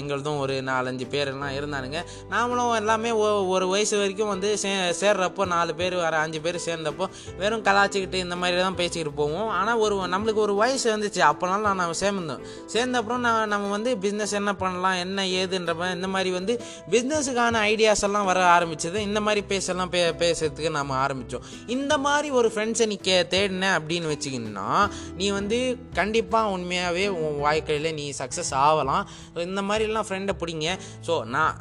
எங்களதும் 0.00 0.38
ஒரு 0.38 0.54
நாலஞ்சு 0.54 1.06
பேர்லாம் 1.10 1.56
இருந்தானுங்க. 1.60 1.98
நாமளும் 2.30 2.74
எல்லாமே 2.74 3.10
ஒ- 3.10 3.46
ஒரு 3.46 3.68
வயசு 3.68 3.98
வரைக்கும் 3.98 4.28
வந்து 4.28 4.58
சே 4.58 4.72
சேர்றப்போ 5.00 5.46
நாலு 5.46 5.74
பேர் 5.74 5.96
வர 5.96 6.16
அஞ்சு 6.18 6.40
பேர் 6.40 6.60
சேர்ந்தப்போ 6.66 7.06
வெறும் 7.38 7.64
கலாச்சிக்கிட்டு 7.64 8.14
இந்த 8.14 8.36
மாதிரி 8.36 8.60
தான் 8.60 8.74
பேசிக்கிட்டு 8.74 9.18
போவோம். 9.22 9.48
ஆனால் 9.48 9.78
ஒரு 9.78 9.96
நம்மளுக்கு 9.96 10.34
ஒரு 10.34 10.54
வயசு 10.54 10.96
வந்துச்சு. 10.96 11.20
அப்போனாலும் 11.30 11.74
நான் 11.74 11.92
சேர்ந்தோம் 11.92 12.40
சேர்ந்த 12.66 13.01
அப்புறம் 13.02 13.24
நான் 13.26 13.52
நம்ம 13.54 13.70
வந்து 13.76 13.90
பிஸ்னஸ் 14.02 14.34
என்ன 14.38 14.50
பண்ணலாம் 14.64 14.98
என்ன 15.04 15.24
ஏதுன்ற 15.40 15.92
இந்த 15.96 16.08
மாதிரி 16.14 16.30
வந்து 16.38 16.52
பிஸ்னஸுக்கான 16.92 17.60
ஐடியாஸ் 17.70 18.04
எல்லாம் 18.08 18.26
வர 18.30 18.40
ஆரம்பிச்சது. 18.56 18.98
இந்த 19.08 19.20
மாதிரி 19.26 19.40
பேசலாம் 19.52 19.90
பே 19.94 20.00
பேசுறதுக்கு 20.22 20.70
நம்ம 20.76 20.96
ஆரம்பித்தோம் 21.04 21.46
இந்த 21.74 21.94
மாதிரி 22.04 22.28
ஒரு 22.38 22.48
ஃப்ரெண்ட்ஸை 22.54 22.86
நீ 22.92 22.96
கே 23.08 23.16
தேடின 23.32 23.70
அப்படின்னு 23.78 24.10
வச்சுக்கின்னா 24.12 24.66
நீ 25.18 25.26
வந்து 25.38 25.58
கண்டிப்பாக 25.98 26.52
உண்மையாகவே 26.56 27.06
உன் 27.22 27.38
வாழ்க்கையில் 27.46 27.88
நீ 27.98 28.04
சக்ஸஸ் 28.20 28.52
ஆகலாம் 28.66 29.04
இந்த 29.46 29.62
மாதிரிலாம் 29.68 30.06
ஃப்ரெண்டை 30.08 30.34
பிடிங்க. 30.42 30.76
ஸோ 31.06 31.16
நான் 31.34 31.58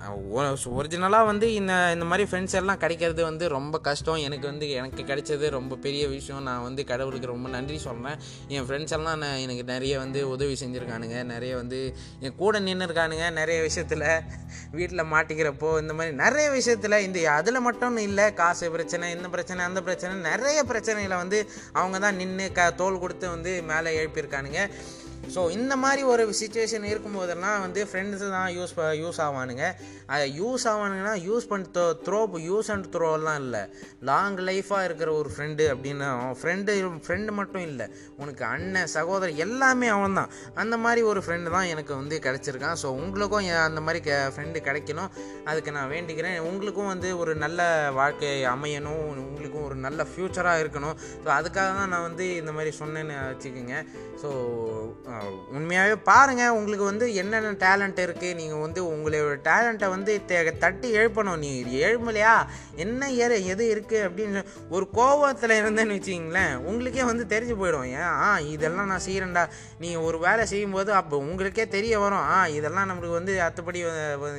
ஒரிஜினலாக 0.80 1.30
வந்து 1.32 1.50
இந்த 1.60 1.74
இந்த 1.96 2.08
மாதிரி 2.12 2.28
ஃப்ரெண்ட்ஸ் 2.30 2.58
எல்லாம் 2.62 2.82
கிடைக்கிறது 2.84 3.22
வந்து 3.30 3.48
ரொம்ப 3.58 3.76
கஷ்டம். 3.90 4.22
எனக்கு 4.28 4.48
வந்து 4.52 4.70
எனக்கு 4.82 5.04
கிடைச்சது 5.12 5.50
ரொம்ப 5.58 5.80
பெரிய 5.88 6.04
விஷயம். 6.16 6.44
நான் 6.50 6.64
வந்து 6.68 6.84
கடவுளுக்கு 6.92 7.34
ரொம்ப 7.34 7.50
நன்றி 7.58 7.80
சொல்கிறேன் 7.88 8.20
என் 8.56 8.68
ஃப்ரெண்ட்ஸ் 8.70 8.96
எல்லாம் 9.00 9.20
நான் 9.26 9.42
எனக்கு 9.48 9.66
நிறைய 9.74 9.94
வந்து 10.06 10.22
உதவி 10.36 10.58
செஞ்சுருக்கானுங்க. 10.64 11.18
நிறைய 11.34 11.54
வந்து 11.62 11.80
என் 12.26 12.38
கூட 12.42 12.60
நின்று 12.68 12.88
இருக்கானுங்க 12.88 13.28
நிறைய 13.40 13.60
விஷயத்தில். 13.68 14.08
வீட்டில் 14.78 15.10
மாட்டிக்கிறப்போ 15.14 15.70
இந்த 15.84 15.94
மாதிரி 15.94 16.16
நிறைய 16.24 16.48
விஷயத்தில் 16.58 17.04
இந்த 17.08 17.20
அதில் 17.38 17.66
மட்டும் 17.68 17.98
இல்லை 18.08 18.28
காசு 18.42 18.72
பிரச்சனை 18.76 19.12
இந்த 19.18 19.30
பிரச்சனை 19.36 19.62
அந்த 19.70 19.82
பிரச்சனை 19.88 20.16
நிறைய 20.30 20.60
பிரச்சனைகளை 20.72 21.18
வந்து 21.24 21.40
அவங்க 21.82 22.00
தான் 22.06 22.20
நின்று 22.22 22.48
க 22.58 22.70
தோல் 22.82 23.02
கொடுத்து 23.04 23.28
வந்து 23.36 23.54
மேலே 23.72 23.92
எழுப்பியிருக்கானுங்க. 24.02 24.62
ஸோ 25.34 25.42
இந்த 25.58 25.74
மாதிரி 25.84 26.02
ஒரு 26.12 26.24
சுச்சுவேஷன் 26.40 26.86
இருக்கும்போதெல்லாம் 26.92 27.60
வந்து 27.66 27.82
ஃப்ரெண்ட்ஸு 27.90 28.28
தான் 28.36 28.50
யூஸ் 28.58 28.74
யூஸ் 29.02 29.20
ஆவானுங்க. 29.26 29.66
அதை 30.14 30.26
யூஸ் 30.40 30.64
ஆவானுங்கன்னா 30.72 31.14
யூஸ் 31.28 31.46
பண்ணி 31.52 31.68
த்ரோ 32.08 32.20
யூஸ் 32.50 32.70
அண்ட் 32.74 32.88
த்ரோலாம் 32.96 33.40
இல்லை. 33.44 33.62
லாங் 34.10 34.40
லைஃபாக 34.50 34.88
இருக்கிற 34.88 35.10
ஒரு 35.20 35.30
ஃப்ரெண்டு 35.34 35.66
அப்படின்னு 35.74 36.08
ஃப்ரெண்டு 36.42 36.74
ஃப்ரெண்டு 37.06 37.32
மட்டும் 37.40 37.66
இல்லை. 37.70 37.88
உனக்கு 38.22 38.44
அண்ணன் 38.54 38.92
சகோதரர் 38.96 39.42
எல்லாமே 39.46 39.90
அவன் 39.96 40.18
தான். 40.20 40.32
அந்த 40.64 40.78
மாதிரி 40.86 41.04
ஒரு 41.12 41.24
ஃப்ரெண்டு 41.28 41.54
தான் 41.56 41.70
எனக்கு 41.74 41.94
வந்து 42.02 42.18
கிடச்சிருக்கான். 42.26 42.78
ஸோ 42.84 42.90
உங்களுக்கும் 43.04 43.50
அந்த 43.68 43.84
மாதிரி 43.88 44.02
க 44.10 44.20
ஃப்ரெண்டு 44.36 44.66
கிடைக்கணும். 44.68 45.12
அதுக்கு 45.52 45.76
நான் 45.78 45.92
வேண்டிக்கிறேன். 45.96 46.38
உங்களுக்கும் 46.50 46.92
வந்து 46.94 47.12
ஒரு 47.22 47.36
நல்ல 47.46 47.62
வாழ்க்கை 48.00 48.34
அமையணும். 48.56 49.04
உங்களுக்கும் 49.28 49.68
ஒரு 49.70 49.80
நல்ல 49.88 50.08
ஃப்யூச்சராக 50.12 50.64
இருக்கணும். 50.66 50.96
ஸோ 51.24 51.30
அதுக்காக 51.40 51.70
தான் 51.80 51.92
நான் 51.96 52.08
வந்து 52.10 52.28
இந்த 52.42 52.52
மாதிரி 52.60 52.74
சொன்னேன்னு 52.82 53.18
வச்சுக்கோங்க. 53.32 53.78
ஸோ 54.24 54.30
உண்மையாகவே 55.52 55.96
பாருங்கள் 55.96 56.50
உங்களுக்கு 56.50 56.86
வந்து 56.86 57.16
என்னென்ன 57.16 57.52
டேலண்ட் 57.52 58.10
இருக்குது 58.10 58.36
நீங்கள் 58.36 58.60
வந்து 58.60 58.84
உங்களோட 58.84 59.38
டேலண்ட்டை 59.44 59.90
வந்து 59.90 60.22
தே- 60.28 60.58
தட்டி 60.58 60.96
எழுப்பணும். 60.96 61.38
நீ 61.38 61.64
எழுமலையா 61.64 62.34
என்ன 62.76 63.12
ஏற 63.12 63.38
எது 63.38 63.86
இருக்குது 63.86 63.94
அப்படின்னு 63.94 64.44
ஒரு 64.70 64.88
கோவத்தில் 64.94 65.54
இருந்தேன்னு 65.54 65.94
வச்சிங்களேன் 65.94 66.56
உங்களுக்கே 66.56 67.04
வந்து 67.04 67.40
தெரிஞ்சு 67.40 67.64
போயிடும். 67.64 67.86
ஏன்? 67.86 68.00
ஆ 68.00 68.40
இதெல்லாம் 68.40 68.88
நான் 68.88 69.00
செய்கிறேன்டா 69.08 69.48
நீங்கள் 69.80 70.02
ஒரு 70.02 70.20
வேலை 70.20 70.46
செய்யும்போது 70.46 70.94
அப்போ 70.94 71.18
உங்களுக்கே 71.18 71.68
தெரிய 71.68 72.00
வரும். 72.00 72.18
ஆ 72.18 72.48
இதெல்லாம் 72.48 72.90
நம்மளுக்கு 72.90 73.12
வந்து 73.12 73.40
அத்தப்படி 73.40 73.76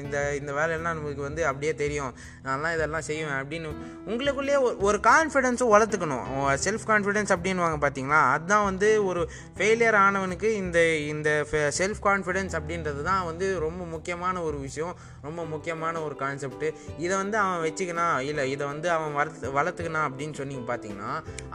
இந்த 0.02 0.36
இந்த 0.36 0.52
வேலையெல்லாம் 0.52 0.98
நம்மளுக்கு 0.98 1.20
வந்து 1.20 1.46
அப்படியே 1.46 1.74
தெரியும். 1.74 2.14
நான்லாம் 2.44 2.74
இதெல்லாம் 2.74 3.02
செய்வேன் 3.02 3.32
அப்படின்னு 3.32 3.68
உங்களுக்குள்ளேயே 4.06 4.56
ஒரு- 4.56 4.76
ஒரு 4.78 5.00
கான்ஃபிடென்ஸும் 5.02 5.70
வளர்த்துக்கணும். 5.70 6.20
செல்ஃப் 6.64 6.80
கான்ஃபிடென்ஸ் 6.86 7.36
அப்படின்னு 7.36 7.54
வாங்க 7.54 7.90
பார்த்தீங்களா 7.90 8.30
அதுதான் 8.32 8.64
வந்து 8.64 9.04
ஒரு 9.04 9.28
ஃபெயிலியர் 9.56 9.96
ஆனவனுக்கு 9.96 10.54
இந்த 10.62 10.80
இந்த 11.12 11.30
செல்ஃப் 11.78 12.00
கான்ஃபிடென்ஸ் 12.08 12.56
அப்படின்றது 12.58 13.02
தான் 13.10 13.24
வந்து 13.30 13.46
ரொம்ப 13.66 13.82
முக்கியமான 13.94 14.42
ஒரு 14.42 14.58
விஷயம் 14.66 14.94
ரொம்ப 15.26 15.40
முக்கியமான 15.44 15.94
ஒரு 16.06 16.16
கான்செப்ட் 16.22 16.66
இதை 16.98 17.14
வந்து 17.22 17.38
அவன் 17.42 17.62
வச்சுக்கணும் 17.66 18.18
இல்லை 18.28 18.44
இதை 18.50 18.64
வந்து 18.72 18.90
அவன் 18.96 19.14
வளர்த்து 19.18 19.52
வளர்த்துக்கணும் 19.58 20.06
அப்படின்னு 20.08 20.38
சொன்னீங்க 20.40 20.64
பார்த்தீங்கன்னா 20.72 21.10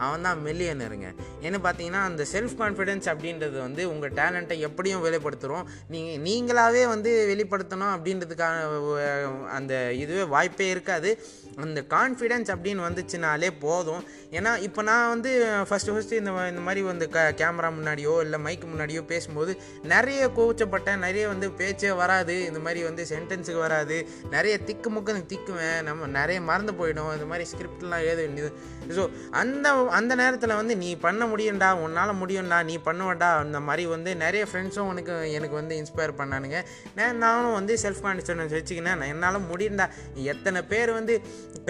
அவன் 0.06 0.26
தான் 0.28 0.42
மில்லியனருங்க 0.46 1.08
ஏன்னு 1.44 1.60
பார்த்தீங்கன்னா 1.66 2.02
அந்த 2.10 2.26
செல்ஃப் 2.34 2.56
கான்ஃபிடென்ஸ் 2.62 3.08
அப்படின்றது 3.14 3.56
வந்து 3.66 3.84
உங்கள் 3.92 4.14
டேலண்ட்டை 4.20 4.58
எப்படியும் 4.68 5.04
வெளிப்படுத்துகிறோம் 5.06 5.66
நீங்கள் 5.94 6.22
நீங்களாகவே 6.28 6.84
வந்து 6.94 7.12
வெளிப்படுத்தணும் 7.32 7.94
அப்படின்றதுக்கான 7.96 8.56
அந்த 9.58 9.74
இதுவே 10.02 10.24
வாய்ப்பே 10.34 10.68
இருக்காது. 10.74 11.10
அந்த 11.64 11.80
கான்ஃபிடென்ஸ் 11.94 12.50
அப்படின்னு 12.54 12.82
வந்துச்சுனாலே 12.86 13.48
போதும். 13.60 14.02
ஏன்னா 14.38 14.50
இப்போ 14.66 14.80
நான் 14.88 15.08
வந்து 15.08 15.30
ஃபஸ்ட்டு 15.68 15.94
ஃபஸ்ட்டு 15.94 16.18
இந்த 16.20 16.32
இந்த 16.52 16.62
மாதிரி 16.66 16.80
வந்து 16.90 17.06
க 17.14 17.20
கேமரா 17.40 17.68
முன்னாடியோ 17.78 18.12
இல்லை 18.24 18.38
மைக் 18.46 18.66
முன்னாடியோ 18.72 18.97
பேசும்போது 19.02 19.58
நிறைய 19.82 20.30
கோவச்சப்பட்டேன். 20.36 20.96
நிறைய 20.96 21.28
வந்து 21.28 21.50
பேச்சே 21.50 21.90
வராது. 21.90 22.46
இந்த 22.46 22.58
மாதிரி 22.58 22.82
வந்து 22.82 23.06
சென்டென்ஸுக்கு 23.12 23.58
வராது. 23.58 24.08
நிறைய 24.30 24.58
திக்கு 24.58 24.90
முக்கு 24.90 25.24
திக்குவேன். 25.32 25.82
நம்ம 25.82 26.06
நிறைய 26.06 26.40
மறந்து 26.40 26.72
போயிடும். 26.72 27.12
இந்த 27.12 27.24
மாதிரி 27.24 27.46
ஸ்கிரிப்ட்லாம் 27.52 28.04
எழுத 28.04 28.20
வேண்டியது. 28.22 28.50
ஸோ 28.96 29.10
அந்த 29.30 29.68
அந்த 29.98 30.14
நேரத்தில் 30.14 30.54
வந்து 30.60 30.76
நீ 30.76 30.96
பண்ண 30.96 31.24
முடியும்டா 31.26 31.70
உன்னால் 31.84 32.18
முடியும்டா 32.20 32.64
நீ 32.64 32.78
பண்ணுவடா 32.88 33.28
அந்த 33.44 33.60
மாதிரி 33.60 33.86
வந்து 33.86 34.16
நிறைய 34.16 34.46
ஃப்ரெண்ட்ஸும் 34.50 34.88
உனக்கு 34.92 35.32
எனக்கு 35.32 35.54
வந்து 35.54 35.74
இன்ஸ்பயர் 35.82 36.18
பண்ணானுங்க. 36.20 36.58
நான் 36.94 37.16
நானும் 37.16 37.52
வந்து 37.52 37.74
செல்ஃப் 37.82 38.02
கான்ஃபிடன்ஸ் 38.06 38.54
வச்சுக்கினேன். 38.58 38.98
நான் 39.00 39.12
என்னால் 39.14 39.46
முடியும்டா. 39.50 39.86
எத்தனை 40.32 40.62
பேர் 40.62 40.92
வந்து 40.92 41.20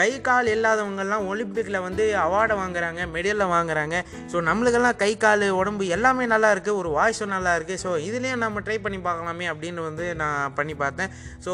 கை 0.00 0.20
கால் 0.20 0.46
இல்லாதவங்கெல்லாம் 0.46 1.26
ஒலிம்பிக்கில் 1.30 1.80
வந்து 1.80 2.16
அவார்டை 2.16 2.56
வாங்குறாங்க 2.62 3.00
மெடலில் 3.14 3.52
வாங்குறாங்க. 3.54 3.96
ஸோ 4.32 4.36
நம்மளுக்கெல்லாம் 4.48 4.96
கை 4.96 5.16
கால் 5.16 5.46
உடம்பு 5.50 5.86
எல்லாமே 5.86 6.26
நல்லா 6.26 6.52
இருக்குது 6.54 6.76
ஒரு 6.76 6.88
வாய்ஸ் 6.88 7.17
வாய்ஸும் 7.18 7.34
நல்லா 7.34 7.52
இருக்குது 7.58 7.80
ஸோ 7.84 7.90
இதுலேயும் 8.08 8.42
நம்ம 8.44 8.60
ட்ரை 8.66 8.76
பண்ணி 8.84 8.98
பார்க்கலாமே 9.06 9.46
அப்படின்னு 9.52 9.80
வந்து 9.88 10.04
நான் 10.22 10.54
பண்ணி 10.58 10.74
பார்த்தேன். 10.82 11.10
ஸோ 11.46 11.52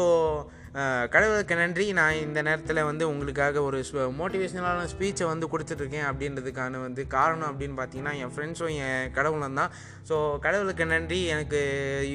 கடவுளுக்கு 1.09 1.55
நன்றி. 1.55 1.93
நான் 1.93 2.19
இந்த 2.19 2.41
நேரத்தில் 2.41 2.83
வந்து 2.83 3.09
உங்களுக்காக 3.09 3.61
ஒரு 3.61 3.77
மோட்டிவேஷனலான 4.17 4.87
ஸ்பீச்சை 4.93 5.25
வந்து 5.25 5.47
கொடுத்துட்ருக்கேன் 5.47 6.07
அப்படின்றதுக்கான 6.07 6.81
வந்து 6.81 7.07
காரணம் 7.07 7.51
அப்படின்னு 7.51 7.77
பார்த்தீங்கன்னா 7.77 8.13
என் 8.17 8.33
ஃப்ரெண்ட்ஸும் 8.33 8.73
என் 8.79 9.11
கடவுளும் 9.11 9.53
தான். 9.53 9.71
ஸோ 10.09 10.15
கடவுளுக்கு 10.39 10.85
நன்றி. 10.85 11.25
எனக்கு 11.25 11.59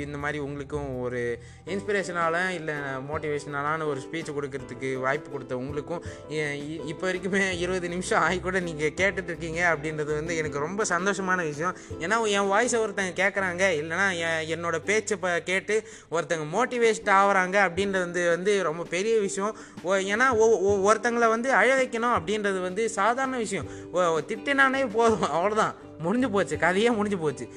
இந்த 0.01 0.19
மாதிரி 0.19 0.39
உங்களுக்கும் 0.39 0.99
ஒரு 1.01 1.21
இன்ஸ்பிரேஷனால 1.67 2.37
இல்லை 2.51 2.77
மோட்டிவேஷனலான 3.09 3.87
ஒரு 3.87 4.01
ஸ்பீச் 4.01 4.35
கொடுக்கறதுக்கு 4.35 4.99
வாய்ப்பு 4.99 5.31
கொடுத்த 5.31 5.57
உங்களுக்கும் 5.57 6.03
இ- 6.31 6.81
இப்போ 6.87 7.05
வரைக்குமே 7.07 7.51
இருபது 7.59 7.89
நிமிஷம் 7.89 8.23
ஆகி 8.23 8.41
கூட 8.41 8.61
நீங்கள் 8.61 8.95
கேட்டுட்ருக்கீங்க 8.95 9.61
அப்படின்றது 9.73 10.13
வந்து 10.15 10.37
எனக்கு 10.37 10.59
ரொம்ப 10.59 10.85
சந்தோஷமான 10.85 11.41
விஷயம். 11.45 11.75
ஏன்னா 11.99 12.19
என் 12.31 12.51
வாய்ஸை 12.53 12.81
ஒருத்தங்க 12.81 13.15
கேட்குறாங்க 13.15 13.65
இல்லைனா 13.81 14.07
என் 14.21 14.49
என்னோட 14.55 14.79
பேச்சை 14.85 15.17
இப்போ 15.17 15.41
கேட்டு 15.45 15.75
ஒருத்தங்க 16.11 16.47
மோட்டிவேட் 16.53 16.89
ஆகிறாங்க 17.13 17.57
அப்படின்றது 17.67 18.23
வந்து 18.29 18.50
வந்து 18.51 18.63
ரொம்ப 18.63 18.83
பெரிய 18.83 19.19
விஷயம். 19.19 19.57
ஓ- 19.83 19.95
ஏன்னா 19.95 20.37
ஒ- 20.37 20.93
ஒருத்தங்களை 20.93 21.29
வந்து 21.29 21.53
அழ 21.53 21.83
வைக்கணும் 21.83 22.15
அப்படின்றது 22.17 22.63
வந்து 22.63 22.91
சாதாரண 22.91 23.37
விஷயம். 23.37 23.67
திட்டினானே 23.95 24.91
போதும். 24.93 25.23
அவ்வளோதான் 25.23 25.75
முடிஞ்சு 25.99 26.31
போச்சு. 26.31 26.57
கதையே 26.59 26.91
முடிஞ்சு 26.91 27.19
போச்சு. 27.19 27.49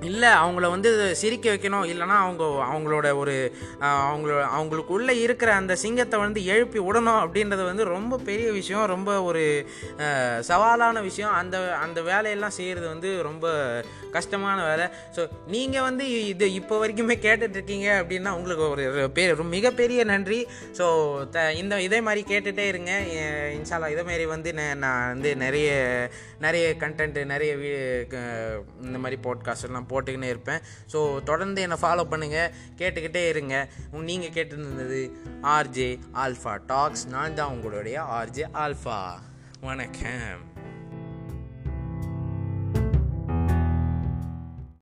இல்லை 0.00 0.28
அவங்கள 0.28 0.70
வந்து 0.70 1.16
சிரிக்க 1.16 1.54
வைக்கணும். 1.54 1.86
இல்லைனா 1.86 2.16
அவங்க 2.16 2.44
அவங்களோட 2.44 3.16
ஒரு 3.16 3.52
அவங்கள 3.80 3.84
அவங்களோட 3.84 4.46
அவங்களுக்குள்ளே 4.58 5.20
இருக்கிற 5.20 5.54
அந்த 5.54 5.76
சிங்கத்தை 5.76 6.20
வந்து 6.20 6.44
எழுப்பி 6.44 6.78
விடணும் 6.78 7.22
அப்படின்றது 7.24 7.64
வந்து 7.64 7.84
ரொம்ப 7.84 8.18
பெரிய 8.18 8.52
விஷயம். 8.52 8.86
ரொம்ப 8.86 9.22
ஒரு 9.22 9.68
சவாலான 10.48 11.02
விஷயம். 11.02 11.32
அந்த 11.32 11.74
அந்த 11.74 12.02
வேலையெல்லாம் 12.02 12.50
செய்கிறது 12.50 12.88
வந்து 12.88 13.22
ரொம்ப 13.22 13.84
கஷ்டமான 14.12 14.64
வேலை. 14.64 14.86
ஸோ 15.14 15.28
நீங்கள் 15.46 15.80
வந்து 15.80 16.26
இது 16.26 16.52
இப்போ 16.52 16.86
வரைக்குமே 16.86 17.16
கேட்டுட்ருக்கீங்க 17.16 17.88
அப்படின்னா 17.98 18.30
உங்களுக்கு 18.30 18.68
ஒரு 18.68 19.10
பெரிய 19.14 19.34
மிகப்பெரிய 19.34 20.04
நன்றி. 20.04 20.46
ஸோ 20.76 21.28
த 21.28 21.52
இந்த 21.52 21.80
இதே 21.80 22.00
மாதிரி 22.00 22.36
கேட்டுகிட்டே 22.36 22.58
இருங்க. 22.58 23.00
எ- 23.06 23.56
இன்ஷால்லா 23.56 23.90
இதே 23.90 24.02
மாதிரி 24.02 24.26
வந்து 24.26 24.54
நான் 24.54 25.08
வந்து 25.08 25.36
நிறைய 25.36 25.70
நிறைய 26.40 26.74
கண்டென்ட் 26.78 27.24
நிறைய 27.24 27.54
வீ 27.54 28.06
க- 28.06 28.62
இந்த 28.82 28.98
மாதிரி 28.98 29.20
பாட்காஸ்ட் 29.22 29.64
எல்லாம் 29.64 29.86
போட்டுக்கினே 29.88 30.28
இருப்பேன். 30.34 30.60
ஸோ 30.92 31.22
தொடர்ந்து 31.22 31.62
என்னை 31.62 31.78
ஃபாலோ 31.82 32.04
பண்ணுங்கள் 32.12 32.50
கேட்டுக்கிட்டே 32.76 33.28
இருங்க. 33.28 33.68
நீங்கள் 34.10 34.36
கேட்டுருந்தது 34.38 35.02
ஆர்ஜே 35.42 35.90
ஆல்ஃபா 36.14 36.58
டாக்ஸ் 36.66 37.06
நான் 37.06 37.34
தான் 37.34 37.50
உங்களுடைய 37.50 37.98
ஆர்ஜே 38.18 38.46
ஆல்ஃபா 38.64 39.00
வணக்கம். 39.60 40.47